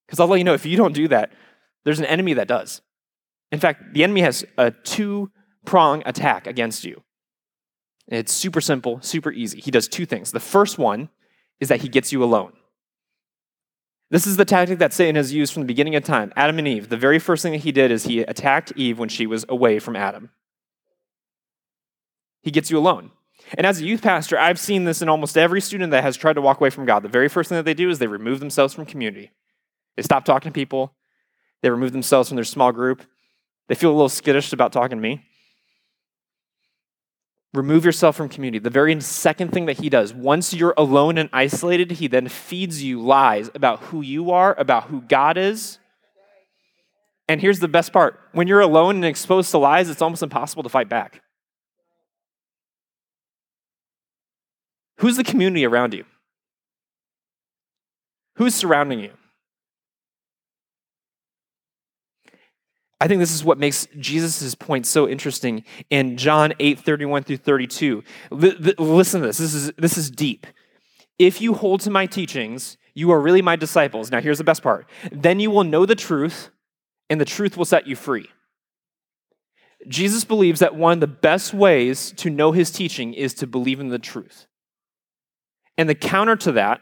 Because 0.05 0.19
I'll 0.19 0.27
let 0.27 0.37
you 0.37 0.43
know 0.43 0.53
if 0.53 0.65
you 0.65 0.75
don't 0.75 0.93
do 0.93 1.07
that, 1.09 1.31
there's 1.85 1.99
an 1.99 2.05
enemy 2.05 2.33
that 2.33 2.47
does. 2.47 2.81
In 3.51 3.59
fact, 3.59 3.93
the 3.93 4.03
enemy 4.03 4.21
has 4.21 4.45
a 4.57 4.71
two 4.71 5.31
prong 5.65 6.03
attack 6.05 6.47
against 6.47 6.83
you. 6.83 7.03
It's 8.07 8.33
super 8.33 8.61
simple, 8.61 8.99
super 9.01 9.31
easy. 9.31 9.59
He 9.59 9.71
does 9.71 9.87
two 9.87 10.05
things. 10.05 10.31
The 10.31 10.39
first 10.39 10.77
one 10.79 11.09
is 11.59 11.69
that 11.69 11.81
he 11.81 11.89
gets 11.89 12.11
you 12.11 12.23
alone. 12.23 12.53
This 14.11 14.25
is 14.25 14.37
the 14.37 14.45
tactic 14.45 14.79
that 14.79 14.93
Satan 14.93 15.15
has 15.15 15.33
used 15.33 15.53
from 15.53 15.63
the 15.63 15.67
beginning 15.67 15.95
of 15.95 16.03
time. 16.03 16.33
Adam 16.35 16.57
and 16.57 16.67
Eve, 16.67 16.89
the 16.89 16.97
very 16.97 17.19
first 17.19 17.43
thing 17.43 17.51
that 17.51 17.59
he 17.59 17.71
did 17.71 17.91
is 17.91 18.05
he 18.05 18.21
attacked 18.21 18.73
Eve 18.75 18.97
when 18.97 19.09
she 19.09 19.27
was 19.27 19.45
away 19.47 19.77
from 19.77 19.95
Adam. 19.95 20.31
He 22.41 22.49
gets 22.49 22.71
you 22.71 22.77
alone. 22.77 23.11
And 23.57 23.65
as 23.65 23.79
a 23.79 23.85
youth 23.85 24.01
pastor, 24.01 24.37
I've 24.37 24.59
seen 24.59 24.83
this 24.83 25.01
in 25.01 25.09
almost 25.09 25.37
every 25.37 25.61
student 25.61 25.91
that 25.91 26.03
has 26.03 26.17
tried 26.17 26.33
to 26.33 26.41
walk 26.41 26.59
away 26.59 26.69
from 26.69 26.85
God. 26.85 27.03
The 27.03 27.09
very 27.09 27.29
first 27.29 27.49
thing 27.49 27.57
that 27.57 27.65
they 27.65 27.73
do 27.73 27.89
is 27.89 27.99
they 27.99 28.07
remove 28.07 28.39
themselves 28.39 28.73
from 28.73 28.85
community. 28.85 29.31
They 29.95 30.03
stop 30.03 30.25
talking 30.25 30.51
to 30.51 30.53
people, 30.53 30.93
they 31.61 31.69
remove 31.69 31.91
themselves 31.91 32.29
from 32.29 32.35
their 32.35 32.45
small 32.45 32.71
group, 32.71 33.03
they 33.67 33.75
feel 33.75 33.91
a 33.91 33.93
little 33.93 34.09
skittish 34.09 34.53
about 34.53 34.71
talking 34.71 34.97
to 34.97 35.01
me. 35.01 35.23
Remove 37.53 37.83
yourself 37.83 38.15
from 38.15 38.29
community. 38.29 38.59
The 38.59 38.69
very 38.69 38.99
second 39.01 39.51
thing 39.51 39.65
that 39.65 39.79
he 39.79 39.89
does, 39.89 40.13
once 40.13 40.53
you're 40.53 40.75
alone 40.77 41.17
and 41.17 41.29
isolated, 41.33 41.91
he 41.91 42.07
then 42.07 42.27
feeds 42.27 42.83
you 42.83 43.01
lies 43.01 43.49
about 43.55 43.79
who 43.83 44.01
you 44.01 44.31
are, 44.31 44.53
about 44.59 44.85
who 44.85 45.01
God 45.01 45.37
is. 45.37 45.79
And 47.27 47.41
here's 47.41 47.59
the 47.59 47.67
best 47.67 47.91
part 47.91 48.19
when 48.33 48.47
you're 48.47 48.59
alone 48.59 48.97
and 48.97 49.05
exposed 49.05 49.49
to 49.51 49.57
lies, 49.57 49.89
it's 49.89 50.01
almost 50.01 50.21
impossible 50.21 50.63
to 50.63 50.69
fight 50.69 50.89
back. 50.89 51.21
Who's 54.97 55.17
the 55.17 55.23
community 55.23 55.65
around 55.65 55.93
you? 55.93 56.05
Who's 58.35 58.53
surrounding 58.53 58.99
you? 58.99 59.11
I 63.01 63.07
think 63.07 63.19
this 63.19 63.33
is 63.33 63.43
what 63.43 63.57
makes 63.57 63.87
Jesus' 63.97 64.55
point 64.55 64.85
so 64.85 65.07
interesting 65.07 65.63
in 65.89 66.17
John 66.17 66.53
8, 66.59 66.79
31 66.79 67.23
through 67.23 67.37
32. 67.37 68.03
L- 68.31 68.37
listen 68.77 69.21
to 69.21 69.27
this. 69.27 69.37
This 69.37 69.53
is, 69.53 69.71
this 69.77 69.97
is 69.97 70.11
deep. 70.11 70.45
If 71.17 71.41
you 71.41 71.53
hold 71.53 71.81
to 71.81 71.89
my 71.89 72.05
teachings, 72.05 72.77
you 72.93 73.11
are 73.11 73.19
really 73.19 73.41
my 73.41 73.55
disciples. 73.55 74.11
Now, 74.11 74.19
here's 74.19 74.37
the 74.37 74.43
best 74.43 74.61
part. 74.61 74.87
Then 75.11 75.39
you 75.39 75.49
will 75.51 75.63
know 75.63 75.85
the 75.85 75.95
truth, 75.95 76.49
and 77.09 77.21
the 77.21 77.25
truth 77.25 77.55
will 77.55 77.65
set 77.65 77.87
you 77.87 77.95
free. 77.95 78.27
Jesus 79.87 80.25
believes 80.25 80.59
that 80.59 80.75
one 80.75 80.93
of 80.93 80.99
the 80.99 81.07
best 81.07 81.53
ways 81.53 82.11
to 82.17 82.29
know 82.29 82.51
his 82.51 82.69
teaching 82.69 83.13
is 83.13 83.33
to 83.35 83.47
believe 83.47 83.79
in 83.79 83.87
the 83.87 83.99
truth. 83.99 84.47
And 85.77 85.87
the 85.87 85.95
counter 85.95 86.35
to 86.35 86.51
that 86.53 86.81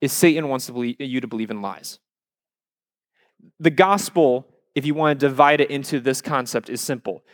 is 0.00 0.12
Satan 0.12 0.48
wants 0.48 0.66
to 0.66 0.72
believe, 0.72 0.96
you 0.98 1.20
to 1.20 1.26
believe 1.26 1.50
in 1.50 1.60
lies. 1.60 1.98
The 3.60 3.70
gospel, 3.70 4.46
if 4.74 4.84
you 4.84 4.94
want 4.94 5.18
to 5.18 5.26
divide 5.26 5.60
it 5.60 5.70
into 5.70 6.00
this 6.00 6.20
concept, 6.20 6.68
is 6.68 6.80
simple 6.80 7.24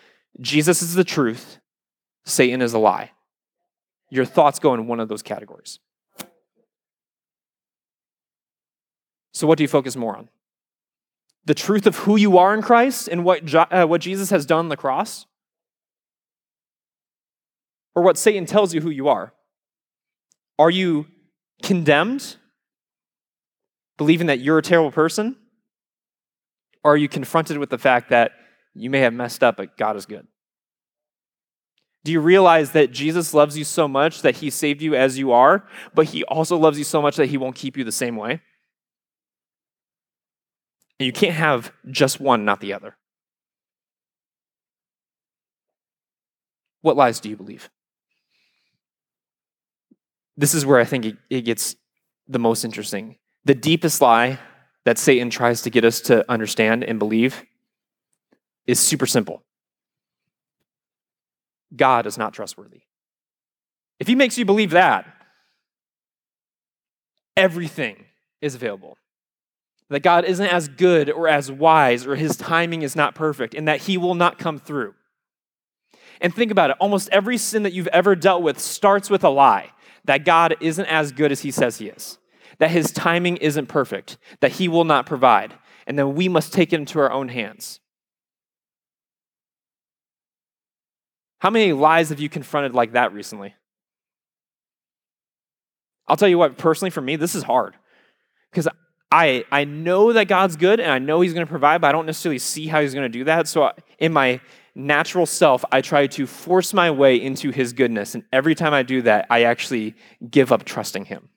Jesus 0.40 0.82
is 0.82 0.94
the 0.94 1.04
truth, 1.04 1.58
Satan 2.24 2.62
is 2.62 2.72
a 2.72 2.78
lie. 2.78 3.12
Your 4.10 4.24
thoughts 4.24 4.58
go 4.58 4.74
in 4.74 4.86
one 4.86 5.00
of 5.00 5.08
those 5.08 5.22
categories. 5.22 5.78
So, 9.32 9.46
what 9.46 9.58
do 9.58 9.64
you 9.64 9.68
focus 9.68 9.96
more 9.96 10.16
on? 10.16 10.28
the 11.44 11.54
truth 11.54 11.86
of 11.86 11.96
who 11.96 12.16
you 12.16 12.38
are 12.38 12.54
in 12.54 12.62
Christ 12.62 13.08
and 13.08 13.24
what, 13.24 13.52
uh, 13.54 13.86
what 13.86 14.00
Jesus 14.00 14.30
has 14.30 14.46
done 14.46 14.60
on 14.60 14.68
the 14.68 14.76
cross? 14.76 15.26
Or 17.94 18.02
what 18.02 18.16
Satan 18.16 18.46
tells 18.46 18.74
you 18.74 18.80
who 18.80 18.90
you 18.90 19.08
are? 19.08 19.32
Are 20.58 20.70
you 20.70 21.06
condemned, 21.62 22.36
believing 23.98 24.28
that 24.28 24.40
you're 24.40 24.58
a 24.58 24.62
terrible 24.62 24.92
person? 24.92 25.36
Are 26.84 26.96
you 26.96 27.08
confronted 27.08 27.58
with 27.58 27.70
the 27.70 27.78
fact 27.78 28.10
that 28.10 28.32
you 28.74 28.90
may 28.90 29.00
have 29.00 29.12
messed 29.12 29.42
up, 29.42 29.56
but 29.56 29.76
God 29.76 29.96
is 29.96 30.06
good? 30.06 30.26
Do 32.02 32.12
you 32.12 32.20
realize 32.20 32.72
that 32.72 32.92
Jesus 32.92 33.34
loves 33.34 33.58
you 33.58 33.64
so 33.64 33.86
much 33.86 34.22
that 34.22 34.36
he 34.36 34.48
saved 34.48 34.80
you 34.80 34.94
as 34.94 35.18
you 35.18 35.32
are, 35.32 35.66
but 35.94 36.06
he 36.06 36.24
also 36.24 36.56
loves 36.56 36.78
you 36.78 36.84
so 36.84 37.02
much 37.02 37.16
that 37.16 37.26
he 37.26 37.36
won't 37.36 37.56
keep 37.56 37.76
you 37.76 37.84
the 37.84 37.92
same 37.92 38.16
way? 38.16 38.40
And 40.98 41.06
you 41.06 41.12
can't 41.12 41.34
have 41.34 41.72
just 41.90 42.20
one, 42.20 42.44
not 42.44 42.60
the 42.60 42.72
other. 42.72 42.96
What 46.80 46.96
lies 46.96 47.20
do 47.20 47.28
you 47.28 47.36
believe? 47.36 47.68
This 50.36 50.54
is 50.54 50.64
where 50.64 50.80
I 50.80 50.84
think 50.84 51.16
it, 51.28 51.42
gets 51.42 51.76
the 52.26 52.38
most 52.38 52.64
interesting. 52.64 53.16
The 53.44 53.54
deepest 53.54 54.00
lie 54.00 54.38
that 54.84 54.98
Satan 54.98 55.30
tries 55.30 55.62
to 55.62 55.70
get 55.70 55.84
us 55.84 56.00
to 56.02 56.28
understand 56.30 56.84
and 56.84 56.98
believe 56.98 57.44
is 58.66 58.78
super 58.78 59.06
simple 59.06 59.42
God 61.74 62.06
is 62.06 62.18
not 62.18 62.32
trustworthy. 62.32 62.82
If 64.00 64.06
he 64.06 64.14
makes 64.14 64.36
you 64.36 64.44
believe 64.44 64.70
that, 64.70 65.06
everything 67.36 68.04
is 68.40 68.54
available 68.54 68.96
that 69.90 70.04
God 70.04 70.24
isn't 70.24 70.46
as 70.46 70.68
good 70.68 71.10
or 71.10 71.28
as 71.28 71.50
wise 71.50 72.06
or 72.06 72.14
his 72.14 72.36
timing 72.36 72.82
is 72.82 72.96
not 72.96 73.14
perfect 73.14 73.54
and 73.54 73.68
that 73.68 73.82
he 73.82 73.98
will 73.98 74.14
not 74.14 74.38
come 74.38 74.58
through. 74.58 74.94
And 76.20 76.34
think 76.34 76.50
about 76.50 76.70
it 76.70 76.76
almost 76.78 77.08
every 77.10 77.36
sin 77.36 77.64
that 77.64 77.72
you've 77.72 77.88
ever 77.88 78.14
dealt 78.14 78.42
with 78.42 78.58
starts 78.58 79.10
with 79.10 79.24
a 79.24 79.28
lie 79.28 79.70
that 80.04 80.24
God 80.24 80.56
isn't 80.60 80.86
as 80.86 81.12
good 81.12 81.32
as 81.32 81.40
he 81.40 81.50
says 81.50 81.78
he 81.78 81.88
is, 81.88 82.18
that 82.60 82.70
his 82.70 82.92
timing 82.92 83.38
isn't 83.38 83.66
perfect, 83.66 84.18
that 84.38 84.52
he 84.52 84.68
will 84.68 84.84
not 84.84 85.06
provide, 85.06 85.54
and 85.86 85.98
then 85.98 86.14
we 86.14 86.28
must 86.28 86.52
take 86.52 86.72
it 86.72 86.76
into 86.76 87.00
our 87.00 87.10
own 87.10 87.28
hands. 87.28 87.80
How 91.40 91.48
many 91.48 91.72
lies 91.72 92.10
have 92.10 92.20
you 92.20 92.28
confronted 92.28 92.74
like 92.74 92.92
that 92.92 93.14
recently? 93.14 93.54
I'll 96.06 96.16
tell 96.16 96.28
you 96.28 96.36
what, 96.36 96.58
personally, 96.58 96.90
for 96.90 97.00
me, 97.00 97.16
this 97.16 97.34
is 97.34 97.42
hard 97.42 97.76
because 98.50 98.68
I, 99.10 99.44
I 99.50 99.64
know 99.64 100.12
that 100.12 100.28
God's 100.28 100.56
good 100.56 100.80
and 100.80 100.90
I 100.90 100.98
know 100.98 101.22
He's 101.22 101.32
going 101.32 101.46
to 101.46 101.50
provide, 101.50 101.80
but 101.80 101.88
I 101.88 101.92
don't 101.92 102.04
necessarily 102.04 102.38
see 102.38 102.66
how 102.66 102.82
He's 102.82 102.92
going 102.92 103.10
to 103.10 103.18
do 103.18 103.24
that. 103.24 103.48
So, 103.48 103.72
in 103.98 104.12
my 104.12 104.40
natural 104.74 105.24
self, 105.24 105.64
I 105.72 105.80
try 105.80 106.08
to 106.08 106.26
force 106.26 106.74
my 106.74 106.90
way 106.90 107.16
into 107.16 107.50
His 107.52 107.72
goodness. 107.72 108.14
And 108.14 108.24
every 108.32 108.54
time 108.54 108.74
I 108.74 108.82
do 108.82 109.00
that, 109.02 109.26
I 109.30 109.44
actually 109.44 109.94
give 110.30 110.52
up 110.52 110.64
trusting 110.64 111.06
Him. 111.06 111.29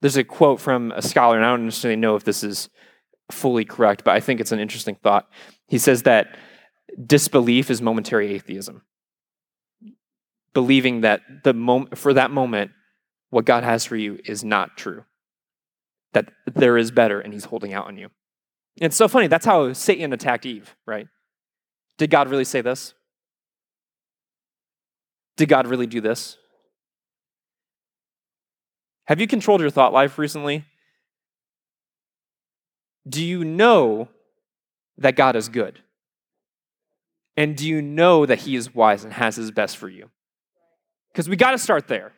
There's 0.00 0.16
a 0.16 0.24
quote 0.24 0.60
from 0.60 0.92
a 0.92 1.02
scholar, 1.02 1.36
and 1.36 1.44
I 1.44 1.50
don't 1.50 1.64
necessarily 1.64 2.00
know 2.00 2.16
if 2.16 2.24
this 2.24 2.42
is 2.42 2.68
fully 3.30 3.64
correct, 3.64 4.04
but 4.04 4.14
I 4.14 4.20
think 4.20 4.40
it's 4.40 4.52
an 4.52 4.58
interesting 4.58 4.96
thought. 4.96 5.28
He 5.68 5.78
says 5.78 6.02
that 6.04 6.36
disbelief 7.06 7.70
is 7.70 7.80
momentary 7.82 8.32
atheism. 8.34 8.82
Believing 10.52 11.02
that 11.02 11.20
the 11.44 11.54
moment 11.54 11.96
for 11.96 12.14
that 12.14 12.30
moment, 12.30 12.72
what 13.28 13.44
God 13.44 13.62
has 13.62 13.84
for 13.84 13.96
you 13.96 14.18
is 14.24 14.42
not 14.42 14.76
true 14.76 15.04
that 16.12 16.28
there 16.46 16.76
is 16.76 16.90
better 16.90 17.20
and 17.20 17.32
he's 17.32 17.44
holding 17.44 17.72
out 17.72 17.86
on 17.86 17.96
you. 17.96 18.06
And 18.80 18.86
it's 18.86 18.96
so 18.96 19.08
funny. 19.08 19.26
That's 19.26 19.46
how 19.46 19.72
Satan 19.72 20.12
attacked 20.12 20.46
Eve, 20.46 20.74
right? 20.86 21.06
Did 21.98 22.10
God 22.10 22.28
really 22.28 22.44
say 22.44 22.60
this? 22.60 22.94
Did 25.36 25.48
God 25.48 25.66
really 25.66 25.86
do 25.86 26.00
this? 26.00 26.36
Have 29.10 29.20
you 29.20 29.26
controlled 29.26 29.60
your 29.60 29.70
thought 29.70 29.92
life 29.92 30.18
recently? 30.18 30.64
Do 33.08 33.24
you 33.24 33.42
know 33.42 34.06
that 34.98 35.16
God 35.16 35.34
is 35.34 35.48
good? 35.48 35.80
And 37.36 37.56
do 37.56 37.66
you 37.66 37.82
know 37.82 38.24
that 38.24 38.38
He 38.38 38.54
is 38.54 38.72
wise 38.72 39.02
and 39.02 39.12
has 39.12 39.34
His 39.34 39.50
best 39.50 39.78
for 39.78 39.88
you? 39.88 40.10
Because 41.10 41.28
we 41.28 41.34
got 41.34 41.50
to 41.50 41.58
start 41.58 41.88
there. 41.88 42.12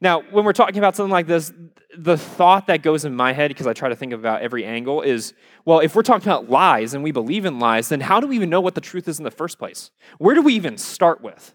Now, 0.00 0.22
when 0.32 0.44
we're 0.44 0.52
talking 0.52 0.78
about 0.78 0.96
something 0.96 1.12
like 1.12 1.28
this, 1.28 1.52
the 1.96 2.18
thought 2.18 2.66
that 2.66 2.82
goes 2.82 3.04
in 3.04 3.14
my 3.14 3.32
head, 3.32 3.50
because 3.50 3.68
I 3.68 3.72
try 3.72 3.88
to 3.88 3.94
think 3.94 4.12
about 4.12 4.42
every 4.42 4.64
angle, 4.64 5.00
is 5.00 5.32
well, 5.64 5.78
if 5.78 5.94
we're 5.94 6.02
talking 6.02 6.26
about 6.26 6.50
lies 6.50 6.94
and 6.94 7.04
we 7.04 7.12
believe 7.12 7.44
in 7.44 7.60
lies, 7.60 7.90
then 7.90 8.00
how 8.00 8.18
do 8.18 8.26
we 8.26 8.34
even 8.34 8.50
know 8.50 8.60
what 8.60 8.74
the 8.74 8.80
truth 8.80 9.06
is 9.06 9.18
in 9.18 9.24
the 9.24 9.30
first 9.30 9.60
place? 9.60 9.92
Where 10.18 10.34
do 10.34 10.42
we 10.42 10.54
even 10.54 10.76
start 10.76 11.20
with? 11.20 11.54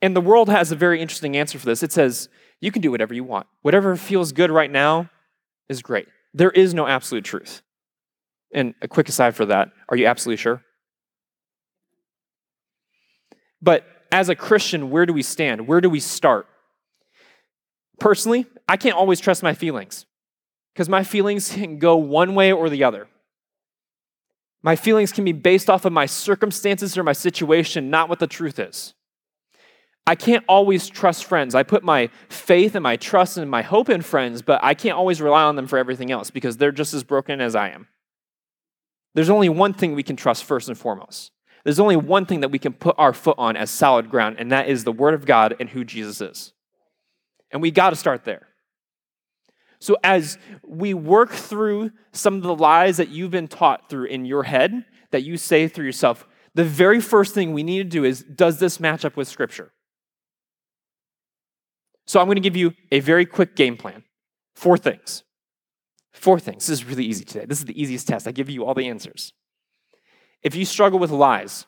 And 0.00 0.16
the 0.16 0.22
world 0.22 0.48
has 0.48 0.72
a 0.72 0.76
very 0.76 1.02
interesting 1.02 1.36
answer 1.36 1.58
for 1.58 1.66
this. 1.66 1.82
It 1.82 1.92
says, 1.92 2.30
you 2.60 2.70
can 2.70 2.82
do 2.82 2.90
whatever 2.90 3.14
you 3.14 3.24
want. 3.24 3.46
Whatever 3.62 3.96
feels 3.96 4.32
good 4.32 4.50
right 4.50 4.70
now 4.70 5.10
is 5.68 5.82
great. 5.82 6.08
There 6.34 6.50
is 6.50 6.74
no 6.74 6.86
absolute 6.86 7.24
truth. 7.24 7.62
And 8.52 8.74
a 8.82 8.88
quick 8.88 9.08
aside 9.08 9.34
for 9.34 9.46
that 9.46 9.70
are 9.88 9.96
you 9.96 10.06
absolutely 10.06 10.38
sure? 10.38 10.62
But 13.62 13.84
as 14.12 14.28
a 14.28 14.34
Christian, 14.34 14.90
where 14.90 15.06
do 15.06 15.12
we 15.12 15.22
stand? 15.22 15.66
Where 15.66 15.80
do 15.80 15.90
we 15.90 16.00
start? 16.00 16.46
Personally, 17.98 18.46
I 18.68 18.76
can't 18.76 18.96
always 18.96 19.20
trust 19.20 19.42
my 19.42 19.54
feelings 19.54 20.06
because 20.74 20.88
my 20.88 21.04
feelings 21.04 21.52
can 21.54 21.78
go 21.78 21.96
one 21.96 22.34
way 22.34 22.52
or 22.52 22.68
the 22.68 22.84
other. 22.84 23.08
My 24.62 24.76
feelings 24.76 25.12
can 25.12 25.24
be 25.24 25.32
based 25.32 25.70
off 25.70 25.84
of 25.86 25.92
my 25.92 26.06
circumstances 26.06 26.98
or 26.98 27.02
my 27.02 27.14
situation, 27.14 27.88
not 27.88 28.08
what 28.08 28.18
the 28.18 28.26
truth 28.26 28.58
is. 28.58 28.94
I 30.10 30.16
can't 30.16 30.44
always 30.48 30.88
trust 30.88 31.24
friends. 31.24 31.54
I 31.54 31.62
put 31.62 31.84
my 31.84 32.10
faith 32.28 32.74
and 32.74 32.82
my 32.82 32.96
trust 32.96 33.36
and 33.36 33.48
my 33.48 33.62
hope 33.62 33.88
in 33.88 34.02
friends, 34.02 34.42
but 34.42 34.58
I 34.60 34.74
can't 34.74 34.96
always 34.96 35.20
rely 35.20 35.44
on 35.44 35.54
them 35.54 35.68
for 35.68 35.78
everything 35.78 36.10
else 36.10 36.30
because 36.30 36.56
they're 36.56 36.72
just 36.72 36.94
as 36.94 37.04
broken 37.04 37.40
as 37.40 37.54
I 37.54 37.68
am. 37.68 37.86
There's 39.14 39.30
only 39.30 39.48
one 39.48 39.72
thing 39.72 39.94
we 39.94 40.02
can 40.02 40.16
trust 40.16 40.42
first 40.42 40.66
and 40.66 40.76
foremost. 40.76 41.30
There's 41.62 41.78
only 41.78 41.94
one 41.94 42.26
thing 42.26 42.40
that 42.40 42.48
we 42.48 42.58
can 42.58 42.72
put 42.72 42.96
our 42.98 43.12
foot 43.12 43.36
on 43.38 43.56
as 43.56 43.70
solid 43.70 44.10
ground, 44.10 44.34
and 44.40 44.50
that 44.50 44.68
is 44.68 44.82
the 44.82 44.90
Word 44.90 45.14
of 45.14 45.26
God 45.26 45.54
and 45.60 45.68
who 45.68 45.84
Jesus 45.84 46.20
is. 46.20 46.54
And 47.52 47.62
we 47.62 47.70
got 47.70 47.90
to 47.90 47.96
start 47.96 48.24
there. 48.24 48.48
So, 49.78 49.96
as 50.02 50.38
we 50.66 50.92
work 50.92 51.30
through 51.30 51.92
some 52.10 52.34
of 52.34 52.42
the 52.42 52.56
lies 52.56 52.96
that 52.96 53.10
you've 53.10 53.30
been 53.30 53.46
taught 53.46 53.88
through 53.88 54.06
in 54.06 54.24
your 54.24 54.42
head, 54.42 54.86
that 55.12 55.22
you 55.22 55.36
say 55.36 55.68
through 55.68 55.84
yourself, 55.84 56.26
the 56.56 56.64
very 56.64 57.00
first 57.00 57.32
thing 57.32 57.52
we 57.52 57.62
need 57.62 57.78
to 57.78 57.84
do 57.84 58.02
is 58.02 58.24
does 58.24 58.58
this 58.58 58.80
match 58.80 59.04
up 59.04 59.16
with 59.16 59.28
Scripture? 59.28 59.70
So, 62.10 62.18
I'm 62.18 62.26
going 62.26 62.34
to 62.34 62.40
give 62.40 62.56
you 62.56 62.74
a 62.90 62.98
very 62.98 63.24
quick 63.24 63.54
game 63.54 63.76
plan. 63.76 64.02
Four 64.56 64.76
things. 64.76 65.22
Four 66.10 66.40
things. 66.40 66.66
This 66.66 66.80
is 66.80 66.84
really 66.84 67.04
easy 67.04 67.24
today. 67.24 67.44
This 67.44 67.60
is 67.60 67.66
the 67.66 67.80
easiest 67.80 68.08
test. 68.08 68.26
I 68.26 68.32
give 68.32 68.50
you 68.50 68.64
all 68.64 68.74
the 68.74 68.88
answers. 68.88 69.32
If 70.42 70.56
you 70.56 70.64
struggle 70.64 70.98
with 70.98 71.12
lies, 71.12 71.66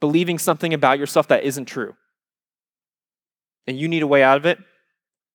believing 0.00 0.36
something 0.36 0.74
about 0.74 0.98
yourself 0.98 1.28
that 1.28 1.44
isn't 1.44 1.66
true, 1.66 1.94
and 3.68 3.78
you 3.78 3.86
need 3.86 4.02
a 4.02 4.06
way 4.08 4.24
out 4.24 4.36
of 4.36 4.44
it, 4.44 4.58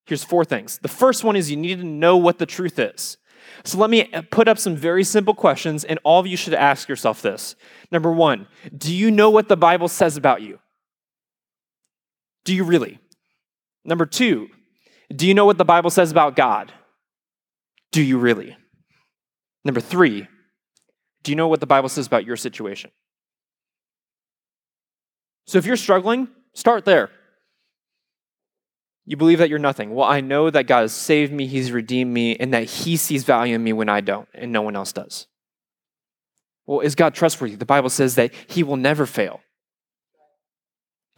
here's 0.07 0.25
four 0.25 0.43
things. 0.43 0.79
The 0.79 0.89
first 0.89 1.23
one 1.23 1.37
is 1.37 1.49
you 1.49 1.55
need 1.55 1.79
to 1.79 1.85
know 1.85 2.17
what 2.17 2.39
the 2.39 2.45
truth 2.45 2.77
is. 2.77 3.15
So 3.63 3.77
let 3.77 3.89
me 3.89 4.11
uh, 4.11 4.23
put 4.29 4.49
up 4.49 4.59
some 4.59 4.75
very 4.75 5.05
simple 5.05 5.33
questions, 5.33 5.85
and 5.85 5.99
all 6.03 6.19
of 6.19 6.27
you 6.27 6.35
should 6.35 6.53
ask 6.53 6.89
yourself 6.89 7.21
this. 7.21 7.55
Number 7.93 8.11
one, 8.11 8.45
do 8.77 8.93
you 8.93 9.09
know 9.09 9.29
what 9.29 9.47
the 9.47 9.55
Bible 9.55 9.87
says 9.87 10.17
about 10.17 10.41
you? 10.41 10.59
Do 12.43 12.53
you 12.53 12.65
really? 12.65 12.99
Number 13.85 14.05
two, 14.05 14.47
do 15.13 15.27
you 15.27 15.33
know 15.33 15.45
what 15.45 15.57
the 15.57 15.65
Bible 15.65 15.89
says 15.89 16.11
about 16.11 16.35
God? 16.35 16.71
Do 17.91 18.01
you 18.01 18.17
really? 18.17 18.57
Number 19.65 19.79
three, 19.79 20.27
do 21.23 21.31
you 21.31 21.35
know 21.35 21.47
what 21.47 21.59
the 21.59 21.65
Bible 21.65 21.89
says 21.89 22.07
about 22.07 22.25
your 22.25 22.35
situation? 22.35 22.91
So 25.45 25.57
if 25.57 25.65
you're 25.65 25.77
struggling, 25.77 26.27
start 26.53 26.85
there. 26.85 27.09
You 29.05 29.17
believe 29.17 29.39
that 29.39 29.49
you're 29.49 29.59
nothing. 29.59 29.93
Well, 29.93 30.07
I 30.07 30.21
know 30.21 30.49
that 30.49 30.67
God 30.67 30.81
has 30.81 30.93
saved 30.93 31.33
me, 31.33 31.45
He's 31.45 31.71
redeemed 31.71 32.13
me, 32.13 32.37
and 32.37 32.53
that 32.53 32.63
He 32.63 32.95
sees 32.95 33.25
value 33.25 33.55
in 33.55 33.63
me 33.63 33.73
when 33.73 33.89
I 33.89 33.99
don't, 33.99 34.29
and 34.33 34.51
no 34.51 34.61
one 34.61 34.75
else 34.75 34.93
does. 34.93 35.27
Well, 36.65 36.79
is 36.79 36.95
God 36.95 37.13
trustworthy? 37.13 37.55
The 37.55 37.65
Bible 37.65 37.89
says 37.89 38.15
that 38.15 38.33
He 38.47 38.63
will 38.63 38.77
never 38.77 39.05
fail. 39.05 39.41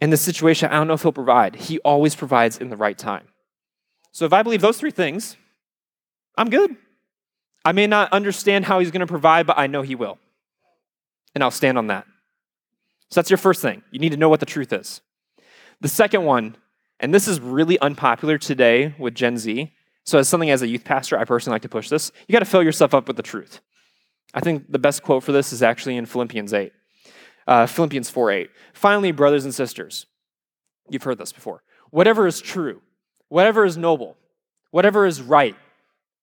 In 0.00 0.10
this 0.10 0.20
situation, 0.20 0.70
I 0.70 0.74
don't 0.74 0.88
know 0.88 0.94
if 0.94 1.02
He'll 1.02 1.12
provide. 1.12 1.56
He 1.56 1.78
always 1.80 2.14
provides 2.14 2.58
in 2.58 2.70
the 2.70 2.76
right 2.76 2.96
time. 2.96 3.28
So 4.12 4.24
if 4.24 4.32
I 4.32 4.42
believe 4.42 4.60
those 4.60 4.78
three 4.78 4.90
things, 4.90 5.36
I'm 6.36 6.50
good. 6.50 6.76
I 7.64 7.72
may 7.72 7.86
not 7.86 8.12
understand 8.12 8.64
how 8.64 8.78
He's 8.78 8.90
going 8.90 9.00
to 9.00 9.06
provide, 9.06 9.46
but 9.46 9.58
I 9.58 9.66
know 9.66 9.82
He 9.82 9.94
will. 9.94 10.18
And 11.34 11.42
I'll 11.42 11.50
stand 11.50 11.78
on 11.78 11.88
that. 11.88 12.06
So 13.10 13.20
that's 13.20 13.30
your 13.30 13.38
first 13.38 13.62
thing. 13.62 13.82
You 13.90 13.98
need 13.98 14.12
to 14.12 14.16
know 14.16 14.28
what 14.28 14.40
the 14.40 14.46
truth 14.46 14.72
is. 14.72 15.00
The 15.80 15.88
second 15.88 16.24
one 16.24 16.56
and 17.00 17.12
this 17.12 17.28
is 17.28 17.40
really 17.40 17.78
unpopular 17.80 18.38
today 18.38 18.94
with 18.98 19.14
Gen 19.14 19.36
Z. 19.38 19.72
So, 20.04 20.18
as 20.18 20.28
something 20.28 20.50
as 20.50 20.62
a 20.62 20.68
youth 20.68 20.84
pastor, 20.84 21.18
I 21.18 21.24
personally 21.24 21.54
like 21.54 21.62
to 21.62 21.68
push 21.68 21.88
this. 21.88 22.12
You 22.26 22.32
got 22.32 22.38
to 22.38 22.44
fill 22.44 22.62
yourself 22.62 22.94
up 22.94 23.08
with 23.08 23.16
the 23.16 23.22
truth. 23.22 23.60
I 24.32 24.40
think 24.40 24.70
the 24.70 24.78
best 24.78 25.02
quote 25.02 25.22
for 25.22 25.32
this 25.32 25.52
is 25.52 25.62
actually 25.62 25.96
in 25.96 26.06
Philippians 26.06 26.52
8. 26.52 26.72
Uh, 27.46 27.66
Philippians 27.66 28.10
4 28.10 28.30
8. 28.30 28.50
Finally, 28.72 29.12
brothers 29.12 29.44
and 29.44 29.54
sisters, 29.54 30.06
you've 30.88 31.02
heard 31.02 31.18
this 31.18 31.32
before. 31.32 31.62
Whatever 31.90 32.26
is 32.26 32.40
true, 32.40 32.82
whatever 33.28 33.64
is 33.64 33.76
noble, 33.76 34.16
whatever 34.70 35.06
is 35.06 35.22
right, 35.22 35.56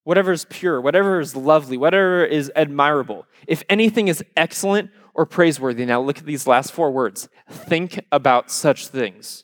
whatever 0.03 0.31
is 0.31 0.45
pure, 0.49 0.81
whatever 0.81 1.19
is 1.19 1.35
lovely, 1.35 1.77
whatever 1.77 2.25
is 2.25 2.51
admirable, 2.55 3.25
if 3.47 3.63
anything 3.69 4.07
is 4.07 4.23
excellent 4.35 4.91
or 5.13 5.25
praiseworthy, 5.25 5.85
now 5.85 6.01
look 6.01 6.17
at 6.17 6.25
these 6.25 6.47
last 6.47 6.71
four 6.71 6.91
words 6.91 7.29
think 7.49 7.99
about 8.11 8.51
such 8.51 8.87
things. 8.87 9.43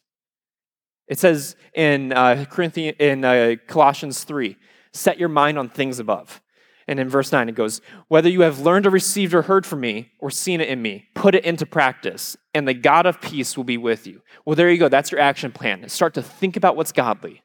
It 1.07 1.17
says 1.17 1.55
in, 1.73 2.13
uh, 2.13 2.45
Corinthians, 2.49 2.97
in 2.99 3.25
uh, 3.25 3.55
Colossians 3.67 4.23
3 4.23 4.55
set 4.93 5.19
your 5.19 5.29
mind 5.29 5.57
on 5.57 5.69
things 5.69 5.99
above. 5.99 6.41
And 6.89 6.99
in 6.99 7.07
verse 7.07 7.31
9, 7.31 7.49
it 7.49 7.53
goes, 7.53 7.81
Whether 8.07 8.29
you 8.29 8.41
have 8.41 8.61
learned 8.61 8.87
or 8.87 8.89
received 8.89 9.35
or 9.35 9.43
heard 9.43 9.63
from 9.63 9.81
me 9.81 10.09
or 10.17 10.31
seen 10.31 10.59
it 10.59 10.69
in 10.69 10.81
me, 10.81 11.05
put 11.13 11.35
it 11.35 11.45
into 11.45 11.67
practice, 11.67 12.35
and 12.55 12.67
the 12.67 12.73
God 12.73 13.05
of 13.05 13.21
peace 13.21 13.55
will 13.55 13.63
be 13.63 13.77
with 13.77 14.07
you. 14.07 14.23
Well, 14.43 14.55
there 14.55 14.71
you 14.71 14.79
go. 14.79 14.89
That's 14.89 15.11
your 15.11 15.21
action 15.21 15.51
plan. 15.51 15.87
Start 15.87 16.15
to 16.15 16.23
think 16.23 16.57
about 16.57 16.75
what's 16.75 16.91
godly. 16.91 17.43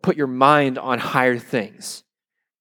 Put 0.00 0.16
your 0.16 0.28
mind 0.28 0.78
on 0.78 1.00
higher 1.00 1.38
things, 1.38 2.04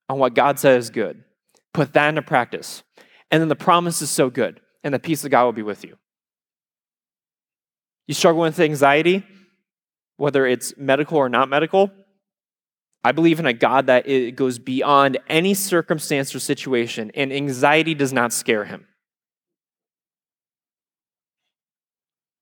on 0.09 0.17
what 0.17 0.33
God 0.33 0.57
says 0.57 0.85
is 0.85 0.89
good. 0.89 1.23
Put 1.71 1.93
that 1.93 2.09
into 2.09 2.23
practice. 2.23 2.81
And 3.29 3.39
then 3.39 3.47
the 3.47 3.55
promise 3.55 4.01
is 4.01 4.09
so 4.09 4.31
good, 4.31 4.59
and 4.83 4.91
the 4.91 4.99
peace 4.99 5.23
of 5.23 5.29
God 5.29 5.45
will 5.45 5.53
be 5.53 5.61
with 5.61 5.85
you. 5.85 5.97
You 8.07 8.15
struggle 8.15 8.41
with 8.41 8.59
anxiety? 8.59 9.23
whether 10.21 10.45
it's 10.45 10.77
medical 10.77 11.17
or 11.17 11.29
not 11.29 11.49
medical. 11.49 11.89
I 13.03 13.11
believe 13.11 13.39
in 13.39 13.45
a 13.45 13.53
God 13.53 13.87
that 13.87 14.07
it 14.07 14.35
goes 14.35 14.59
beyond 14.59 15.17
any 15.27 15.53
circumstance 15.53 16.35
or 16.35 16.39
situation, 16.39 17.11
and 17.15 17.33
anxiety 17.33 17.95
does 17.95 18.13
not 18.13 18.31
scare 18.31 18.65
him. 18.65 18.87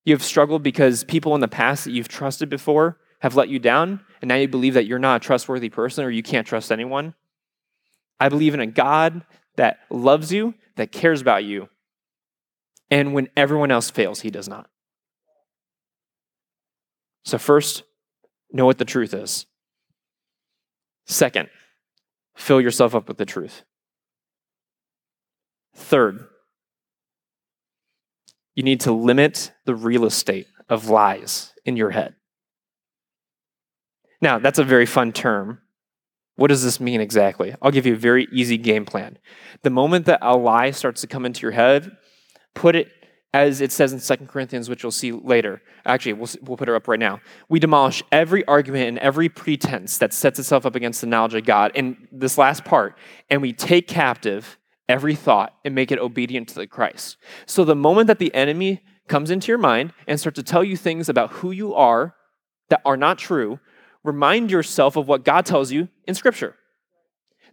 You 0.03 0.13
have 0.13 0.23
struggled 0.23 0.63
because 0.63 1.03
people 1.03 1.35
in 1.35 1.41
the 1.41 1.47
past 1.47 1.85
that 1.85 1.91
you've 1.91 2.07
trusted 2.07 2.49
before 2.49 2.97
have 3.21 3.35
let 3.35 3.49
you 3.49 3.59
down, 3.59 4.01
and 4.21 4.27
now 4.27 4.35
you 4.35 4.47
believe 4.47 4.73
that 4.73 4.85
you're 4.85 4.99
not 4.99 5.21
a 5.21 5.25
trustworthy 5.25 5.69
person 5.69 6.03
or 6.03 6.09
you 6.09 6.23
can't 6.23 6.47
trust 6.47 6.71
anyone. 6.71 7.13
I 8.19 8.27
believe 8.27 8.53
in 8.53 8.59
a 8.59 8.67
God 8.67 9.23
that 9.55 9.79
loves 9.89 10.33
you, 10.33 10.55
that 10.75 10.91
cares 10.91 11.21
about 11.21 11.45
you, 11.45 11.69
and 12.91 13.13
when 13.13 13.29
everyone 13.37 13.71
else 13.71 13.89
fails, 13.89 14.21
he 14.21 14.29
does 14.29 14.47
not. 14.47 14.69
So, 17.23 17.37
first, 17.37 17.83
know 18.51 18.65
what 18.65 18.77
the 18.77 18.85
truth 18.85 19.13
is. 19.13 19.45
Second, 21.09 21.49
fill 22.35 22.61
yourself 22.61 22.93
up 22.93 23.07
with 23.07 23.17
the 23.17 23.25
truth. 23.25 23.63
Third, 25.75 26.27
you 28.53 28.61
need 28.61 28.79
to 28.81 28.91
limit 28.91 29.51
the 29.65 29.73
real 29.73 30.05
estate 30.05 30.45
of 30.69 30.87
lies 30.87 31.53
in 31.65 31.75
your 31.75 31.89
head. 31.89 32.13
Now, 34.21 34.37
that's 34.37 34.59
a 34.59 34.63
very 34.63 34.85
fun 34.85 35.11
term. 35.11 35.61
What 36.35 36.49
does 36.49 36.63
this 36.63 36.79
mean 36.79 37.01
exactly? 37.01 37.55
I'll 37.59 37.71
give 37.71 37.87
you 37.87 37.93
a 37.93 37.97
very 37.97 38.27
easy 38.31 38.57
game 38.57 38.85
plan. 38.85 39.17
The 39.63 39.71
moment 39.71 40.05
that 40.05 40.19
a 40.21 40.37
lie 40.37 40.69
starts 40.71 41.01
to 41.01 41.07
come 41.07 41.25
into 41.25 41.41
your 41.41 41.51
head, 41.51 41.97
put 42.53 42.75
it 42.75 42.91
as 43.33 43.61
it 43.61 43.71
says 43.71 43.93
in 43.93 44.17
2 44.17 44.25
Corinthians, 44.25 44.69
which 44.69 44.81
you'll 44.81 44.91
see 44.91 45.11
later. 45.11 45.61
Actually, 45.85 46.13
we'll, 46.13 46.29
we'll 46.41 46.57
put 46.57 46.67
her 46.67 46.75
up 46.75 46.87
right 46.87 46.99
now. 46.99 47.21
We 47.47 47.59
demolish 47.59 48.03
every 48.11 48.43
argument 48.45 48.87
and 48.87 48.99
every 48.99 49.29
pretense 49.29 49.97
that 49.99 50.13
sets 50.13 50.39
itself 50.39 50.65
up 50.65 50.75
against 50.75 51.01
the 51.01 51.07
knowledge 51.07 51.35
of 51.35 51.45
God. 51.45 51.71
In 51.75 52.07
this 52.11 52.37
last 52.37 52.65
part, 52.65 52.97
and 53.29 53.41
we 53.41 53.53
take 53.53 53.87
captive 53.87 54.57
every 54.87 55.13
thought 55.13 55.53
and 55.63 55.75
make 55.75 55.91
it 55.91 55.99
obedient 55.99 56.49
to 56.49 56.55
the 56.55 56.67
Christ. 56.67 57.17
So 57.45 57.63
the 57.63 57.75
moment 57.75 58.07
that 58.07 58.17
the 58.17 58.33
enemy 58.33 58.81
comes 59.07 59.29
into 59.29 59.47
your 59.47 59.59
mind 59.59 59.93
and 60.07 60.19
starts 60.19 60.35
to 60.35 60.43
tell 60.43 60.63
you 60.63 60.75
things 60.75 61.09
about 61.09 61.31
who 61.33 61.51
you 61.51 61.75
are 61.75 62.15
that 62.69 62.81
are 62.85 62.97
not 62.97 63.19
true, 63.19 63.59
remind 64.03 64.49
yourself 64.49 64.95
of 64.95 65.07
what 65.07 65.23
God 65.23 65.45
tells 65.45 65.71
you 65.71 65.89
in 66.07 66.15
Scripture. 66.15 66.55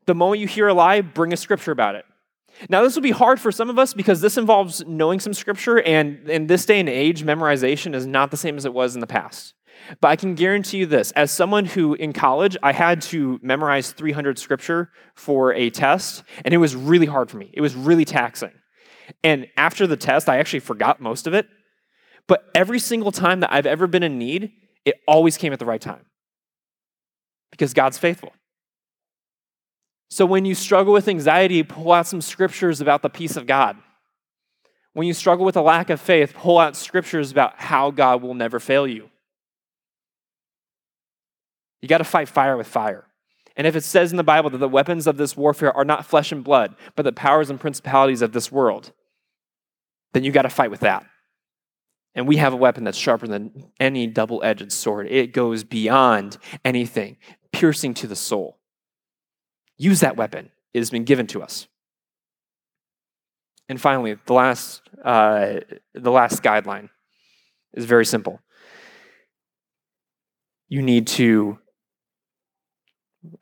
The 0.06 0.14
moment 0.14 0.40
you 0.40 0.46
hear 0.46 0.68
a 0.68 0.74
lie, 0.74 1.00
bring 1.00 1.32
a 1.32 1.36
scripture 1.36 1.72
about 1.72 1.96
it. 1.96 2.04
Now, 2.68 2.82
this 2.82 2.94
will 2.94 3.02
be 3.02 3.10
hard 3.10 3.40
for 3.40 3.52
some 3.52 3.70
of 3.70 3.78
us 3.78 3.92
because 3.94 4.20
this 4.20 4.36
involves 4.36 4.84
knowing 4.86 5.20
some 5.20 5.34
scripture, 5.34 5.80
and 5.80 6.28
in 6.28 6.46
this 6.46 6.64
day 6.64 6.80
and 6.80 6.88
age, 6.88 7.24
memorization 7.24 7.94
is 7.94 8.06
not 8.06 8.30
the 8.30 8.36
same 8.36 8.56
as 8.56 8.64
it 8.64 8.72
was 8.72 8.94
in 8.94 9.00
the 9.00 9.06
past. 9.06 9.54
But 10.00 10.08
I 10.08 10.16
can 10.16 10.34
guarantee 10.34 10.78
you 10.78 10.86
this 10.86 11.12
as 11.12 11.30
someone 11.30 11.66
who 11.66 11.94
in 11.94 12.12
college, 12.12 12.56
I 12.62 12.72
had 12.72 13.02
to 13.02 13.38
memorize 13.42 13.92
300 13.92 14.38
scripture 14.38 14.90
for 15.14 15.52
a 15.52 15.70
test, 15.70 16.22
and 16.44 16.54
it 16.54 16.58
was 16.58 16.74
really 16.74 17.06
hard 17.06 17.30
for 17.30 17.36
me. 17.36 17.50
It 17.52 17.60
was 17.60 17.74
really 17.74 18.04
taxing. 18.04 18.52
And 19.22 19.46
after 19.56 19.86
the 19.86 19.96
test, 19.96 20.28
I 20.28 20.38
actually 20.38 20.60
forgot 20.60 21.00
most 21.00 21.26
of 21.26 21.34
it. 21.34 21.46
But 22.26 22.44
every 22.54 22.78
single 22.78 23.12
time 23.12 23.40
that 23.40 23.52
I've 23.52 23.66
ever 23.66 23.86
been 23.86 24.02
in 24.02 24.18
need, 24.18 24.50
it 24.84 24.96
always 25.06 25.36
came 25.36 25.52
at 25.52 25.58
the 25.58 25.64
right 25.64 25.80
time 25.80 26.06
because 27.50 27.72
God's 27.72 27.98
faithful. 27.98 28.32
So 30.08 30.24
when 30.24 30.44
you 30.44 30.54
struggle 30.54 30.92
with 30.92 31.08
anxiety, 31.08 31.62
pull 31.62 31.92
out 31.92 32.06
some 32.06 32.20
scriptures 32.20 32.80
about 32.80 33.02
the 33.02 33.10
peace 33.10 33.36
of 33.36 33.46
God. 33.46 33.76
When 34.92 35.06
you 35.06 35.12
struggle 35.12 35.44
with 35.44 35.56
a 35.56 35.62
lack 35.62 35.90
of 35.90 36.00
faith, 36.00 36.32
pull 36.34 36.58
out 36.58 36.76
scriptures 36.76 37.30
about 37.30 37.54
how 37.56 37.90
God 37.90 38.22
will 38.22 38.34
never 38.34 38.58
fail 38.58 38.86
you. 38.86 39.10
You 41.82 41.88
got 41.88 41.98
to 41.98 42.04
fight 42.04 42.28
fire 42.28 42.56
with 42.56 42.66
fire. 42.66 43.04
And 43.56 43.66
if 43.66 43.76
it 43.76 43.84
says 43.84 44.10
in 44.10 44.16
the 44.16 44.24
Bible 44.24 44.50
that 44.50 44.58
the 44.58 44.68
weapons 44.68 45.06
of 45.06 45.16
this 45.16 45.36
warfare 45.36 45.74
are 45.76 45.84
not 45.84 46.06
flesh 46.06 46.32
and 46.32 46.44
blood, 46.44 46.76
but 46.94 47.02
the 47.02 47.12
powers 47.12 47.50
and 47.50 47.60
principalities 47.60 48.22
of 48.22 48.32
this 48.32 48.52
world, 48.52 48.92
then 50.12 50.24
you 50.24 50.32
got 50.32 50.42
to 50.42 50.50
fight 50.50 50.70
with 50.70 50.80
that. 50.80 51.06
And 52.14 52.26
we 52.26 52.36
have 52.36 52.52
a 52.52 52.56
weapon 52.56 52.84
that's 52.84 52.96
sharper 52.96 53.26
than 53.26 53.70
any 53.78 54.06
double 54.06 54.42
edged 54.42 54.72
sword. 54.72 55.08
It 55.10 55.32
goes 55.32 55.64
beyond 55.64 56.38
anything, 56.64 57.18
piercing 57.52 57.92
to 57.94 58.06
the 58.06 58.16
soul. 58.16 58.58
Use 59.76 60.00
that 60.00 60.16
weapon. 60.16 60.50
It 60.72 60.78
has 60.78 60.90
been 60.90 61.04
given 61.04 61.26
to 61.28 61.42
us. 61.42 61.68
And 63.68 63.80
finally, 63.80 64.16
the 64.26 64.32
last, 64.32 64.82
uh, 65.04 65.60
the 65.94 66.10
last 66.10 66.42
guideline 66.42 66.88
is 67.74 67.84
very 67.84 68.06
simple. 68.06 68.40
You 70.68 70.82
need 70.82 71.06
to. 71.08 71.58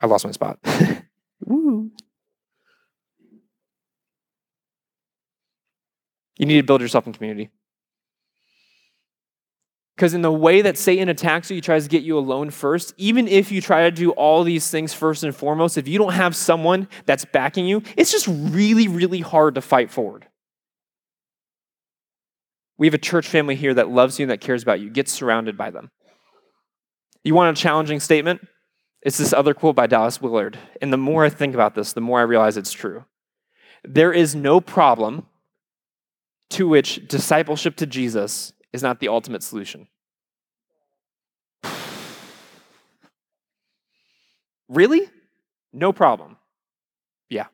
I 0.01 0.07
lost 0.07 0.25
my 0.25 0.31
spot. 0.31 0.59
Woo. 1.41 1.91
You 6.39 6.47
need 6.47 6.57
to 6.57 6.63
build 6.63 6.81
yourself 6.81 7.07
in 7.07 7.13
community. 7.13 7.51
Because 9.95 10.13
in 10.13 10.23
the 10.23 10.33
way 10.33 10.61
that 10.63 10.77
Satan 10.77 11.09
attacks 11.09 11.51
you, 11.51 11.55
he 11.55 11.61
tries 11.61 11.85
to 11.85 11.91
get 11.91 12.03
you 12.03 12.19
alone 12.19 12.51
first. 12.51 12.95
Even 12.97 13.29
if 13.29 13.53
you 13.53 13.61
try 13.61 13.83
to 13.83 13.93
do 13.93 14.11
all 14.13 14.43
these 14.43 14.69
things 14.69 14.93
first 14.93 15.23
and 15.23 15.35
foremost, 15.35 15.79
if 15.79 15.87
you 15.87 15.99
don't 15.99 16.15
have 16.15 16.35
someone 16.35 16.89
that's 17.07 17.25
backing 17.25 17.67
you, 17.67 17.83
it's 17.97 18.11
just 18.11 18.27
really, 18.29 18.89
really 18.89 19.21
hard 19.21 19.55
to 19.55 19.61
fight 19.61 19.91
forward. 19.91 20.27
We 22.77 22.89
have 22.89 22.95
a 22.95 22.99
church 22.99 23.29
family 23.29 23.55
here 23.55 23.73
that 23.75 23.89
loves 23.89 24.19
you 24.19 24.25
and 24.25 24.31
that 24.33 24.41
cares 24.41 24.65
about 24.65 24.81
you. 24.81 24.91
Get 24.91 25.09
surrounded 25.09 25.57
by 25.57 25.71
them. 25.71 25.91
You 27.23 27.37
want 27.37 27.57
a 27.57 27.61
challenging 27.61 28.01
statement? 28.01 28.41
It's 29.03 29.19
this 29.19 29.33
other 29.33 29.55
quote 29.55 29.77
by 29.77 29.87
Dallas 29.87 30.21
Willard. 30.21 30.59
And 30.83 30.93
the 30.93 30.97
more 30.97 31.25
I 31.25 31.31
think 31.31 31.55
about 31.55 31.77
this, 31.77 31.93
the 31.93 32.01
more 32.01 32.19
I 32.19 32.23
realize 32.23 32.57
it's 32.57 32.73
true. 32.73 33.05
There 33.85 34.13
is 34.13 34.35
no 34.35 34.61
problem 34.61 35.27
to 36.51 36.67
which 36.67 37.07
discipleship 37.07 37.77
to 37.77 37.87
Jesus 37.87 38.53
is 38.75 38.83
not 38.83 38.99
the 38.99 39.07
ultimate 39.07 39.45
solution. 39.45 39.87
Really? 44.69 45.09
No 45.73 45.93
problem. 45.93 46.37
Yeah. 47.31 47.47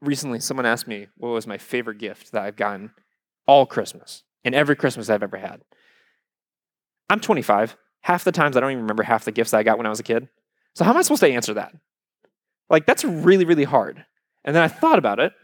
Recently, 0.00 0.40
someone 0.40 0.64
asked 0.64 0.88
me 0.88 1.08
what 1.18 1.28
was 1.28 1.46
my 1.46 1.58
favorite 1.58 1.98
gift 1.98 2.32
that 2.32 2.42
I've 2.42 2.56
gotten 2.56 2.92
all 3.46 3.66
Christmas 3.66 4.22
and 4.44 4.54
every 4.54 4.76
Christmas 4.76 5.10
I've 5.10 5.22
ever 5.22 5.36
had. 5.36 5.60
I'm 7.10 7.20
25. 7.20 7.76
Half 8.00 8.24
the 8.24 8.32
times 8.32 8.56
I 8.56 8.60
don't 8.60 8.70
even 8.70 8.84
remember 8.84 9.02
half 9.02 9.26
the 9.26 9.32
gifts 9.32 9.52
I 9.52 9.62
got 9.62 9.76
when 9.76 9.86
I 9.86 9.90
was 9.90 10.00
a 10.00 10.04
kid. 10.04 10.30
So 10.74 10.86
how 10.86 10.92
am 10.92 10.96
I 10.96 11.02
supposed 11.02 11.20
to 11.20 11.28
answer 11.28 11.52
that? 11.52 11.74
Like, 12.70 12.86
that's 12.86 13.04
really, 13.04 13.44
really 13.44 13.64
hard. 13.64 14.06
And 14.42 14.56
then 14.56 14.62
I 14.62 14.68
thought 14.68 14.98
about 14.98 15.20
it. 15.20 15.34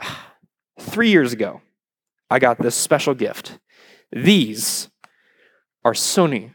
Three 0.78 1.10
years 1.10 1.32
ago, 1.32 1.62
I 2.30 2.38
got 2.38 2.58
this 2.58 2.74
special 2.74 3.14
gift. 3.14 3.58
These 4.12 4.88
are 5.84 5.92
Sony 5.92 6.52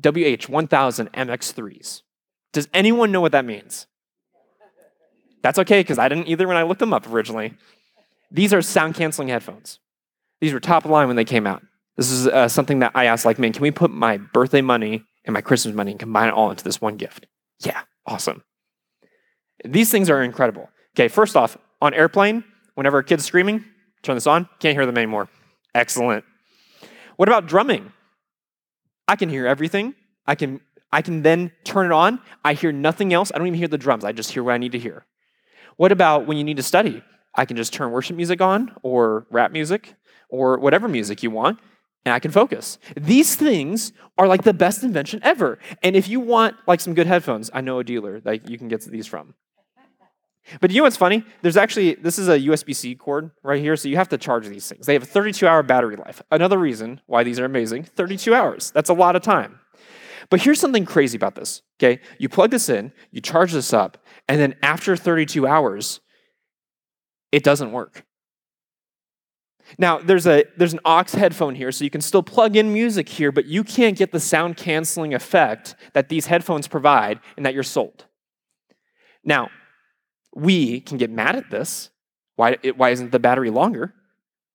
WH1000 0.00 1.10
MX3s. 1.12 2.02
Does 2.52 2.68
anyone 2.74 3.12
know 3.12 3.20
what 3.20 3.32
that 3.32 3.44
means? 3.44 3.86
That's 5.42 5.58
okay, 5.60 5.80
because 5.80 5.98
I 5.98 6.08
didn't 6.08 6.28
either 6.28 6.48
when 6.48 6.56
I 6.56 6.62
looked 6.62 6.80
them 6.80 6.92
up 6.92 7.08
originally. 7.08 7.54
These 8.30 8.52
are 8.52 8.62
sound 8.62 8.94
canceling 8.94 9.28
headphones. 9.28 9.78
These 10.40 10.52
were 10.52 10.60
top 10.60 10.84
of 10.84 10.90
line 10.90 11.06
when 11.06 11.16
they 11.16 11.24
came 11.24 11.46
out. 11.46 11.62
This 11.96 12.10
is 12.10 12.26
uh, 12.26 12.48
something 12.48 12.80
that 12.80 12.92
I 12.94 13.06
asked, 13.06 13.24
like, 13.24 13.38
man, 13.38 13.52
can 13.52 13.62
we 13.62 13.70
put 13.70 13.90
my 13.90 14.18
birthday 14.18 14.60
money 14.60 15.04
and 15.24 15.32
my 15.32 15.40
Christmas 15.40 15.74
money 15.74 15.92
and 15.92 16.00
combine 16.00 16.28
it 16.28 16.34
all 16.34 16.50
into 16.50 16.64
this 16.64 16.80
one 16.80 16.96
gift? 16.96 17.26
Yeah, 17.60 17.80
awesome. 18.06 18.42
These 19.64 19.90
things 19.90 20.10
are 20.10 20.22
incredible. 20.22 20.68
Okay, 20.94 21.08
first 21.08 21.36
off, 21.36 21.56
on 21.80 21.94
airplane, 21.94 22.44
whenever 22.74 22.98
a 22.98 23.04
kid's 23.04 23.24
screaming, 23.24 23.64
turn 24.06 24.16
this 24.16 24.26
on, 24.26 24.48
can't 24.58 24.76
hear 24.76 24.86
them 24.86 24.96
anymore. 24.96 25.28
Excellent. 25.74 26.24
What 27.16 27.28
about 27.28 27.46
drumming? 27.46 27.92
I 29.08 29.16
can 29.16 29.28
hear 29.28 29.46
everything. 29.46 29.94
I 30.26 30.34
can 30.34 30.60
I 30.92 31.02
can 31.02 31.22
then 31.22 31.52
turn 31.64 31.86
it 31.86 31.92
on. 31.92 32.20
I 32.44 32.54
hear 32.54 32.72
nothing 32.72 33.12
else. 33.12 33.32
I 33.34 33.38
don't 33.38 33.48
even 33.48 33.58
hear 33.58 33.68
the 33.68 33.78
drums. 33.78 34.04
I 34.04 34.12
just 34.12 34.32
hear 34.32 34.42
what 34.42 34.54
I 34.54 34.58
need 34.58 34.72
to 34.72 34.78
hear. 34.78 35.04
What 35.76 35.92
about 35.92 36.26
when 36.26 36.38
you 36.38 36.44
need 36.44 36.56
to 36.56 36.62
study? 36.62 37.02
I 37.34 37.44
can 37.44 37.56
just 37.56 37.72
turn 37.72 37.90
worship 37.90 38.16
music 38.16 38.40
on 38.40 38.74
or 38.82 39.26
rap 39.30 39.52
music 39.52 39.94
or 40.30 40.58
whatever 40.58 40.88
music 40.88 41.22
you 41.22 41.30
want 41.30 41.58
and 42.06 42.14
I 42.14 42.20
can 42.20 42.30
focus. 42.30 42.78
These 42.96 43.34
things 43.34 43.92
are 44.16 44.28
like 44.28 44.44
the 44.44 44.54
best 44.54 44.84
invention 44.84 45.20
ever. 45.22 45.58
And 45.82 45.96
if 45.96 46.08
you 46.08 46.20
want 46.20 46.56
like 46.66 46.80
some 46.80 46.94
good 46.94 47.08
headphones, 47.08 47.50
I 47.52 47.60
know 47.60 47.80
a 47.80 47.84
dealer 47.84 48.20
that 48.20 48.48
you 48.48 48.56
can 48.56 48.68
get 48.68 48.82
these 48.82 49.06
from. 49.06 49.34
But 50.60 50.70
you 50.70 50.78
know 50.78 50.84
what's 50.84 50.96
funny? 50.96 51.24
There's 51.42 51.56
actually, 51.56 51.94
this 51.94 52.18
is 52.18 52.28
a 52.28 52.38
USB 52.38 52.74
C 52.74 52.94
cord 52.94 53.30
right 53.42 53.60
here, 53.60 53.76
so 53.76 53.88
you 53.88 53.96
have 53.96 54.08
to 54.10 54.18
charge 54.18 54.46
these 54.46 54.68
things. 54.68 54.86
They 54.86 54.92
have 54.92 55.02
a 55.02 55.06
32 55.06 55.46
hour 55.46 55.62
battery 55.62 55.96
life. 55.96 56.22
Another 56.30 56.58
reason 56.58 57.00
why 57.06 57.24
these 57.24 57.40
are 57.40 57.44
amazing 57.44 57.84
32 57.84 58.34
hours. 58.34 58.70
That's 58.70 58.90
a 58.90 58.94
lot 58.94 59.16
of 59.16 59.22
time. 59.22 59.58
But 60.30 60.40
here's 60.40 60.60
something 60.60 60.84
crazy 60.84 61.16
about 61.16 61.34
this, 61.34 61.62
okay? 61.78 62.00
You 62.18 62.28
plug 62.28 62.50
this 62.50 62.68
in, 62.68 62.92
you 63.10 63.20
charge 63.20 63.52
this 63.52 63.72
up, 63.72 63.98
and 64.28 64.40
then 64.40 64.56
after 64.62 64.96
32 64.96 65.46
hours, 65.46 66.00
it 67.30 67.44
doesn't 67.44 67.72
work. 67.72 68.04
Now, 69.78 69.98
there's, 69.98 70.26
a, 70.26 70.44
there's 70.56 70.72
an 70.72 70.80
aux 70.84 71.04
headphone 71.12 71.54
here, 71.54 71.72
so 71.72 71.84
you 71.84 71.90
can 71.90 72.00
still 72.00 72.22
plug 72.22 72.56
in 72.56 72.72
music 72.72 73.08
here, 73.08 73.32
but 73.32 73.46
you 73.46 73.64
can't 73.64 73.96
get 73.96 74.12
the 74.12 74.20
sound 74.20 74.56
canceling 74.56 75.12
effect 75.12 75.74
that 75.92 76.08
these 76.08 76.26
headphones 76.26 76.68
provide 76.68 77.20
and 77.36 77.44
that 77.44 77.54
you're 77.54 77.62
sold. 77.62 78.06
Now, 79.24 79.50
we 80.36 80.80
can 80.80 80.98
get 80.98 81.10
mad 81.10 81.34
at 81.34 81.50
this. 81.50 81.90
Why, 82.36 82.58
why 82.76 82.90
isn't 82.90 83.10
the 83.10 83.18
battery 83.18 83.48
longer? 83.50 83.94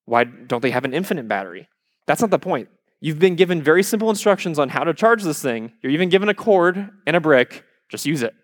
Why 0.06 0.24
don't 0.24 0.62
they 0.62 0.70
have 0.70 0.86
an 0.86 0.94
infinite 0.94 1.28
battery? 1.28 1.67
That's 2.06 2.22
not 2.22 2.30
the 2.30 2.39
point. 2.39 2.70
You've 3.00 3.17
been 3.17 3.36
given 3.36 3.63
very 3.63 3.82
simple 3.82 4.12
instructions 4.12 4.60
on 4.60 4.70
how 4.70 4.84
to 4.84 4.94
charge 4.94 5.24
this 5.24 5.41
thing. 5.41 5.74
You're 5.82 5.91
even 5.91 6.10
given 6.10 6.30
a 6.30 6.36
cord 6.36 6.91
and 7.08 7.15
a 7.15 7.20
brick. 7.20 7.65
Just 7.89 8.06
use 8.06 8.22
it. 8.22 8.36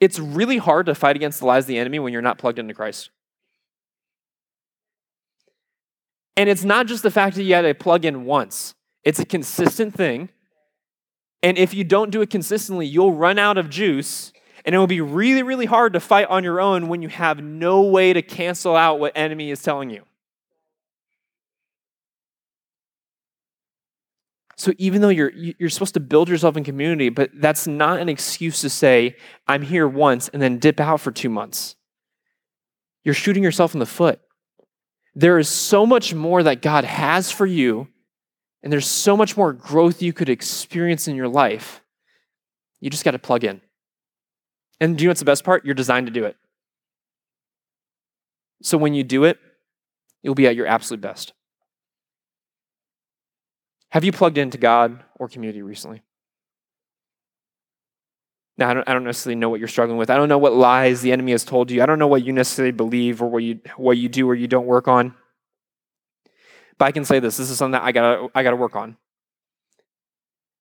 It's 0.00 0.18
really 0.18 0.56
hard 0.56 0.86
to 0.86 0.94
fight 0.94 1.14
against 1.14 1.40
the 1.40 1.46
lies 1.46 1.64
of 1.64 1.68
the 1.68 1.78
enemy 1.78 1.98
when 1.98 2.14
you're 2.14 2.22
not 2.22 2.38
plugged 2.38 2.58
into 2.58 2.72
Christ. 2.72 3.10
And 6.38 6.48
it's 6.48 6.64
not 6.64 6.86
just 6.86 7.02
the 7.02 7.10
fact 7.10 7.36
that 7.36 7.42
you 7.42 7.54
had 7.54 7.62
to 7.62 7.74
plug 7.74 8.06
in 8.06 8.24
once, 8.24 8.74
it's 9.04 9.20
a 9.20 9.26
consistent 9.26 9.94
thing 9.94 10.30
and 11.42 11.58
if 11.58 11.74
you 11.74 11.84
don't 11.84 12.10
do 12.10 12.22
it 12.22 12.30
consistently, 12.30 12.86
you'll 12.86 13.12
run 13.12 13.38
out 13.38 13.58
of 13.58 13.68
juice, 13.68 14.32
and 14.64 14.74
it 14.74 14.78
will 14.78 14.86
be 14.86 15.00
really, 15.00 15.42
really 15.42 15.66
hard 15.66 15.92
to 15.94 16.00
fight 16.00 16.28
on 16.28 16.44
your 16.44 16.60
own 16.60 16.88
when 16.88 17.02
you 17.02 17.08
have 17.08 17.42
no 17.42 17.82
way 17.82 18.12
to 18.12 18.22
cancel 18.22 18.76
out 18.76 19.00
what 19.00 19.12
enemy 19.16 19.50
is 19.50 19.62
telling 19.62 19.90
you. 19.90 20.04
So 24.56 24.72
even 24.78 25.00
though 25.00 25.08
you're 25.08 25.32
you're 25.34 25.70
supposed 25.70 25.94
to 25.94 26.00
build 26.00 26.28
yourself 26.28 26.56
in 26.56 26.62
community, 26.62 27.08
but 27.08 27.30
that's 27.34 27.66
not 27.66 27.98
an 27.98 28.08
excuse 28.08 28.60
to 28.60 28.70
say 28.70 29.16
I'm 29.48 29.62
here 29.62 29.88
once 29.88 30.28
and 30.28 30.40
then 30.40 30.58
dip 30.58 30.78
out 30.78 31.00
for 31.00 31.10
2 31.10 31.28
months. 31.28 31.74
You're 33.02 33.14
shooting 33.14 33.42
yourself 33.42 33.74
in 33.74 33.80
the 33.80 33.86
foot. 33.86 34.20
There 35.16 35.40
is 35.40 35.48
so 35.48 35.84
much 35.84 36.14
more 36.14 36.44
that 36.44 36.62
God 36.62 36.84
has 36.84 37.32
for 37.32 37.44
you 37.44 37.88
and 38.62 38.72
there's 38.72 38.86
so 38.86 39.16
much 39.16 39.36
more 39.36 39.52
growth 39.52 40.02
you 40.02 40.12
could 40.12 40.28
experience 40.28 41.08
in 41.08 41.16
your 41.16 41.28
life. 41.28 41.82
You 42.80 42.90
just 42.90 43.04
got 43.04 43.12
to 43.12 43.18
plug 43.18 43.44
in. 43.44 43.60
And 44.80 44.96
do 44.96 45.02
you 45.02 45.08
know 45.08 45.10
what's 45.10 45.20
the 45.20 45.26
best 45.26 45.44
part? 45.44 45.64
You're 45.64 45.74
designed 45.74 46.06
to 46.06 46.12
do 46.12 46.24
it. 46.24 46.36
So 48.62 48.78
when 48.78 48.94
you 48.94 49.04
do 49.04 49.24
it, 49.24 49.38
you'll 50.22 50.34
be 50.34 50.46
at 50.46 50.56
your 50.56 50.66
absolute 50.66 51.00
best. 51.00 51.32
Have 53.90 54.04
you 54.04 54.12
plugged 54.12 54.38
into 54.38 54.58
God 54.58 55.02
or 55.16 55.28
community 55.28 55.62
recently? 55.62 56.02
Now, 58.58 58.70
I 58.70 58.74
don't, 58.74 58.88
I 58.88 58.92
don't 58.92 59.04
necessarily 59.04 59.38
know 59.38 59.48
what 59.48 59.60
you're 59.60 59.68
struggling 59.68 59.98
with. 59.98 60.10
I 60.10 60.16
don't 60.16 60.28
know 60.28 60.38
what 60.38 60.52
lies 60.52 61.00
the 61.00 61.12
enemy 61.12 61.32
has 61.32 61.44
told 61.44 61.70
you. 61.70 61.82
I 61.82 61.86
don't 61.86 61.98
know 61.98 62.06
what 62.06 62.24
you 62.24 62.32
necessarily 62.32 62.72
believe 62.72 63.22
or 63.22 63.28
what 63.28 63.42
you, 63.42 63.60
what 63.76 63.96
you 63.98 64.08
do 64.08 64.28
or 64.28 64.34
you 64.34 64.46
don't 64.46 64.66
work 64.66 64.88
on. 64.88 65.14
But 66.82 66.86
I 66.86 66.90
can 66.90 67.04
say 67.04 67.20
this: 67.20 67.36
this 67.36 67.48
is 67.48 67.58
something 67.58 67.78
that 67.78 67.84
I 67.84 67.92
gotta 67.92 68.26
I 68.34 68.42
gotta 68.42 68.56
work 68.56 68.74
on. 68.74 68.96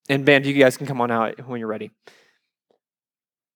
And 0.07 0.23
band, 0.23 0.45
you 0.45 0.53
guys 0.53 0.77
can 0.77 0.85
come 0.85 1.01
on 1.01 1.09
out 1.09 1.47
when 1.47 1.59
you're 1.59 1.67
ready. 1.67 1.89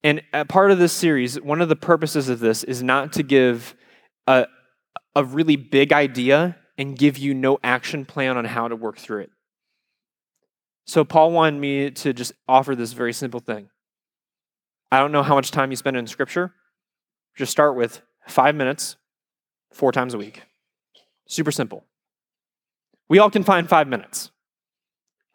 And 0.04 0.24
a 0.34 0.46
part 0.46 0.72
of 0.72 0.80
this 0.80 0.92
series, 0.92 1.40
one 1.40 1.62
of 1.62 1.70
the 1.70 1.76
purposes 1.76 2.28
of 2.28 2.40
this 2.40 2.64
is 2.64 2.82
not 2.82 3.14
to 3.14 3.22
give 3.22 3.76
a, 4.26 4.48
a 5.16 5.24
really 5.24 5.58
big 5.58 5.94
idea 5.94 6.58
and 6.76 6.98
give 6.98 7.20
you 7.20 7.36
no 7.36 7.60
action 7.64 8.04
plan 8.04 8.36
on 8.36 8.46
how 8.46 8.68
to 8.68 8.76
work 8.76 8.98
through 8.98 9.22
it. 9.22 9.30
So 10.88 11.06
Paul 11.06 11.34
wanted 11.34 11.60
me 11.60 11.92
to 11.92 12.14
just 12.14 12.32
offer 12.48 12.76
this 12.76 12.94
very 12.94 13.14
simple 13.14 13.42
thing. 13.42 13.70
I 14.92 14.98
don't 14.98 15.12
know 15.12 15.22
how 15.22 15.36
much 15.36 15.52
time 15.52 15.70
you 15.70 15.78
spend 15.78 15.98
in 15.98 16.08
scripture. 16.08 16.52
Just 17.38 17.52
start 17.52 17.76
with 17.76 18.02
five 18.28 18.56
minutes, 18.56 18.96
four 19.72 19.92
times 19.92 20.16
a 20.16 20.18
week. 20.18 20.42
Super 21.28 21.52
simple. 21.52 21.86
We 23.08 23.20
all 23.20 23.30
can 23.30 23.44
find 23.44 23.70
five 23.70 23.88
minutes. 23.88 24.32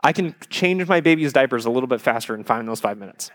I 0.02 0.12
can 0.12 0.34
change 0.48 0.86
my 0.88 1.00
baby's 1.00 1.32
diapers 1.32 1.66
a 1.66 1.70
little 1.70 1.86
bit 1.86 2.00
faster 2.00 2.34
and 2.34 2.46
find 2.46 2.66
those 2.66 2.80
five 2.80 2.98
minutes. 2.98 3.30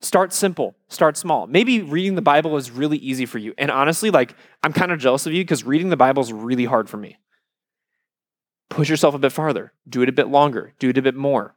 Start 0.00 0.32
simple, 0.32 0.76
start 0.88 1.16
small. 1.16 1.46
Maybe 1.46 1.82
reading 1.82 2.14
the 2.14 2.22
Bible 2.22 2.56
is 2.56 2.70
really 2.70 2.98
easy 2.98 3.26
for 3.26 3.38
you. 3.38 3.52
And 3.58 3.70
honestly, 3.70 4.10
like, 4.10 4.34
I'm 4.62 4.72
kind 4.72 4.92
of 4.92 5.00
jealous 5.00 5.26
of 5.26 5.32
you 5.32 5.42
because 5.42 5.64
reading 5.64 5.88
the 5.88 5.96
Bible 5.96 6.22
is 6.22 6.32
really 6.32 6.64
hard 6.64 6.88
for 6.88 6.96
me. 6.96 7.18
Push 8.70 8.88
yourself 8.88 9.14
a 9.14 9.18
bit 9.18 9.32
farther, 9.32 9.72
do 9.88 10.02
it 10.02 10.08
a 10.08 10.12
bit 10.12 10.28
longer, 10.28 10.74
do 10.78 10.90
it 10.90 10.98
a 10.98 11.02
bit 11.02 11.16
more. 11.16 11.56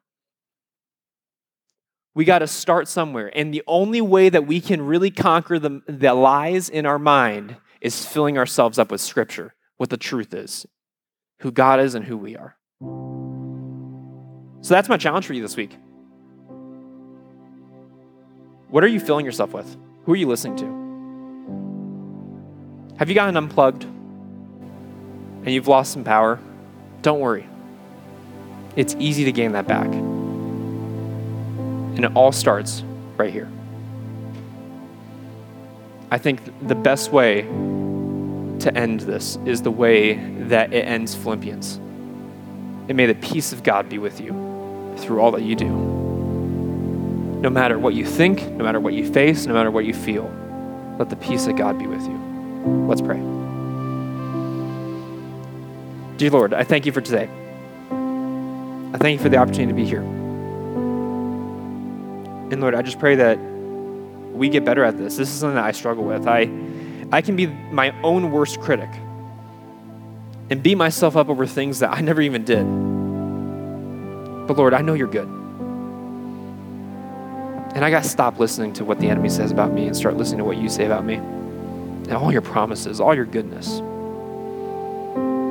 We 2.16 2.26
got 2.26 2.40
to 2.40 2.48
start 2.48 2.88
somewhere. 2.88 3.32
And 3.38 3.54
the 3.54 3.64
only 3.68 4.02
way 4.02 4.30
that 4.30 4.48
we 4.48 4.60
can 4.60 4.82
really 4.82 5.12
conquer 5.12 5.60
the, 5.60 5.82
the 5.88 6.14
lies 6.14 6.68
in 6.68 6.86
our 6.86 7.00
mind 7.00 7.58
is 7.80 8.06
filling 8.06 8.38
ourselves 8.38 8.80
up 8.80 8.92
with 8.92 9.02
Scripture 9.02 9.54
what 9.82 9.90
the 9.90 9.98
truth 9.98 10.32
is, 10.36 10.68
who 11.40 11.52
God 11.52 11.80
is 11.80 11.96
and 11.96 12.06
who 12.06 12.16
we 12.16 12.38
are. 12.38 12.56
So 14.62 14.76
that's 14.76 14.88
my 14.88 14.98
challenge 14.98 15.26
for 15.26 15.34
you 15.34 15.42
this 15.42 15.58
week. 15.58 15.76
What 18.70 18.84
are 18.84 18.88
you 18.88 19.00
filling 19.00 19.26
yourself 19.26 19.54
with? 19.54 19.76
Who 20.06 20.14
are 20.14 20.16
you 20.16 20.28
listening 20.28 20.56
to? 20.58 20.66
Have 23.00 23.10
you 23.10 23.16
gotten 23.16 23.36
unplugged 23.36 23.86
and 23.86 25.48
you've 25.48 25.68
lost 25.68 25.94
some 25.94 26.04
power? 26.04 26.40
Don't 27.02 27.20
worry. 27.20 27.50
It's 28.76 28.96
easy 29.00 29.26
to 29.26 29.32
gain 29.32 29.54
that 29.54 29.68
back. 29.68 29.88
And 31.96 32.06
it 32.06 32.12
all 32.14 32.32
starts 32.32 32.84
right 33.18 33.34
here. 33.34 33.50
I 36.12 36.20
think 36.20 36.68
the 36.68 36.76
best 36.76 37.12
way 37.12 37.48
to 38.62 38.76
end 38.78 39.02
this 39.02 39.38
is 39.46 39.62
the 39.62 39.72
way 39.72 40.14
that 40.46 40.74
it 40.74 40.86
ends 40.86 41.16
Philippians. 41.16 41.76
And 41.76 42.96
may 42.96 43.06
the 43.06 43.16
peace 43.16 43.54
of 43.54 43.64
God 43.64 43.90
be 43.90 43.98
with 43.98 44.20
you 44.20 44.96
through 44.98 45.22
all 45.22 45.32
that 45.32 45.42
you 45.42 45.56
do. 45.56 45.70
No 47.42 47.50
matter 47.50 47.80
what 47.80 47.94
you 47.94 48.06
think, 48.06 48.44
no 48.52 48.64
matter 48.64 48.80
what 48.80 48.94
you 48.94 49.12
face, 49.12 49.46
no 49.46 49.54
matter 49.54 49.72
what 49.72 49.86
you 49.86 49.94
feel, 49.94 50.32
let 51.00 51.10
the 51.10 51.16
peace 51.16 51.48
of 51.48 51.56
God 51.56 51.80
be 51.80 51.88
with 51.88 52.04
you. 52.04 52.18
Let's 52.88 53.02
pray. 53.02 53.18
Dear 56.18 56.30
Lord, 56.30 56.54
I 56.54 56.64
thank 56.64 56.86
you 56.86 56.92
for 56.92 57.02
today. 57.02 57.28
I 57.90 58.98
thank 58.98 59.18
you 59.18 59.24
for 59.24 59.30
the 59.30 59.38
opportunity 59.38 59.72
to 59.72 59.74
be 59.74 59.86
here. 59.86 60.02
And 62.52 62.60
Lord, 62.62 62.76
I 62.76 62.82
just 62.82 63.00
pray 63.00 63.16
that 63.16 63.40
we 63.40 64.50
get 64.50 64.66
better 64.66 64.84
at 64.84 64.98
this. 64.98 65.16
This 65.16 65.30
is 65.30 65.40
something 65.40 65.56
that 65.56 65.66
I 65.66 65.72
struggle 65.72 66.04
with. 66.04 66.28
I, 66.28 66.44
I 67.12 67.22
can 67.22 67.36
be 67.36 67.48
my 67.48 67.94
own 68.04 68.32
worst 68.32 68.60
critic 68.62 68.90
and 70.50 70.62
beat 70.62 70.76
myself 70.76 71.16
up 71.16 71.30
over 71.30 71.46
things 71.46 71.80
that 71.80 71.92
I 71.92 72.02
never 72.10 72.22
even 72.22 72.44
did. 72.46 72.64
But 74.48 74.58
Lord, 74.58 74.74
I 74.74 74.82
know 74.82 74.94
you're 74.94 75.08
good. 75.08 75.28
And 77.74 77.86
I 77.86 77.90
got 77.90 78.04
to 78.04 78.10
stop 78.10 78.38
listening 78.38 78.74
to 78.74 78.86
what 78.86 79.00
the 79.00 79.10
enemy 79.10 79.30
says 79.30 79.52
about 79.52 79.72
me 79.72 79.88
and 79.88 79.96
start 79.96 80.18
listening 80.18 80.40
to 80.40 80.44
what 80.44 80.58
you 80.58 80.68
say 80.68 80.86
about 80.86 81.06
me 81.06 81.16
and 81.16 82.14
all 82.14 82.32
your 82.32 82.42
promises, 82.42 83.00
all 83.00 83.16
your 83.16 83.26
goodness. 83.26 83.78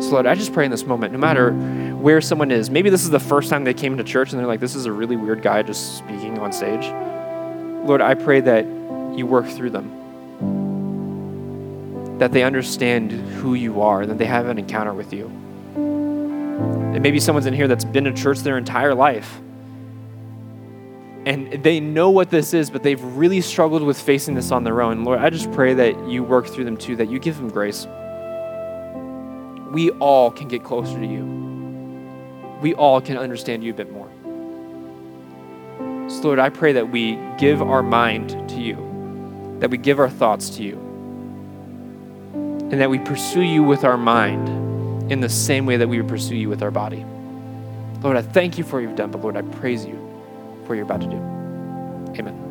So, 0.04 0.12
Lord, 0.12 0.26
I 0.26 0.34
just 0.34 0.52
pray 0.52 0.66
in 0.66 0.70
this 0.70 0.84
moment, 0.84 1.12
no 1.12 1.18
matter 1.18 1.52
where 1.52 2.20
someone 2.20 2.50
is, 2.50 2.68
maybe 2.70 2.90
this 2.90 3.04
is 3.04 3.10
the 3.10 3.20
first 3.20 3.48
time 3.48 3.64
they 3.64 3.74
came 3.74 3.92
into 3.92 4.04
church 4.04 4.32
and 4.32 4.38
they're 4.38 4.46
like, 4.46 4.60
this 4.60 4.74
is 4.74 4.86
a 4.86 4.92
really 4.92 5.16
weird 5.16 5.42
guy 5.42 5.62
just 5.62 5.98
speaking 5.98 6.38
on 6.38 6.52
stage. 6.52 6.84
Lord, 7.86 8.00
I 8.02 8.14
pray 8.14 8.40
that 8.40 8.64
you 9.16 9.26
work 9.26 9.46
through 9.46 9.70
them, 9.70 9.90
that 12.20 12.32
they 12.32 12.44
understand 12.44 13.10
who 13.10 13.54
you 13.54 13.82
are, 13.82 14.06
that 14.06 14.18
they 14.18 14.26
have 14.26 14.46
an 14.46 14.58
encounter 14.58 14.94
with 14.94 15.12
you. 15.12 15.26
And 15.74 17.02
maybe 17.02 17.18
someone's 17.18 17.46
in 17.46 17.54
here 17.54 17.66
that's 17.66 17.84
been 17.84 18.04
to 18.04 18.12
church 18.12 18.38
their 18.40 18.56
entire 18.56 18.94
life 18.94 19.40
and 21.26 21.52
they 21.62 21.80
know 21.80 22.08
what 22.10 22.30
this 22.30 22.54
is, 22.54 22.70
but 22.70 22.82
they've 22.82 23.02
really 23.02 23.42
struggled 23.42 23.82
with 23.82 24.00
facing 24.00 24.34
this 24.34 24.50
on 24.50 24.64
their 24.64 24.80
own. 24.80 25.04
Lord, 25.04 25.18
I 25.18 25.28
just 25.28 25.52
pray 25.52 25.74
that 25.74 26.08
you 26.08 26.24
work 26.24 26.46
through 26.46 26.64
them 26.64 26.78
too, 26.78 26.96
that 26.96 27.10
you 27.10 27.18
give 27.18 27.36
them 27.36 27.50
grace. 27.50 27.86
We 29.70 29.90
all 30.00 30.30
can 30.30 30.48
get 30.48 30.64
closer 30.64 30.98
to 30.98 31.06
you. 31.06 31.26
We 32.62 32.74
all 32.74 33.00
can 33.02 33.18
understand 33.18 33.62
you 33.62 33.70
a 33.72 33.74
bit 33.74 33.92
more. 33.92 34.08
So, 36.10 36.22
Lord, 36.28 36.38
I 36.38 36.48
pray 36.48 36.72
that 36.72 36.90
we 36.90 37.18
give 37.38 37.60
our 37.60 37.82
mind 37.82 38.30
to 38.50 38.56
you, 38.56 39.56
that 39.60 39.70
we 39.70 39.76
give 39.76 39.98
our 40.00 40.10
thoughts 40.10 40.50
to 40.56 40.62
you, 40.62 40.89
and 42.70 42.80
that 42.80 42.90
we 42.90 42.98
pursue 42.98 43.42
you 43.42 43.62
with 43.62 43.84
our 43.84 43.96
mind 43.96 45.10
in 45.10 45.20
the 45.20 45.28
same 45.28 45.66
way 45.66 45.76
that 45.76 45.88
we 45.88 46.00
would 46.00 46.08
pursue 46.08 46.36
you 46.36 46.48
with 46.48 46.62
our 46.62 46.70
body. 46.70 47.04
Lord, 48.00 48.16
I 48.16 48.22
thank 48.22 48.58
you 48.58 48.64
for 48.64 48.76
what 48.76 48.82
you've 48.82 48.96
done, 48.96 49.10
but 49.10 49.20
Lord, 49.20 49.36
I 49.36 49.42
praise 49.42 49.84
you 49.84 49.94
for 50.62 50.68
what 50.68 50.74
you're 50.76 50.84
about 50.84 51.00
to 51.00 51.06
do. 51.08 51.16
Amen. 52.18 52.49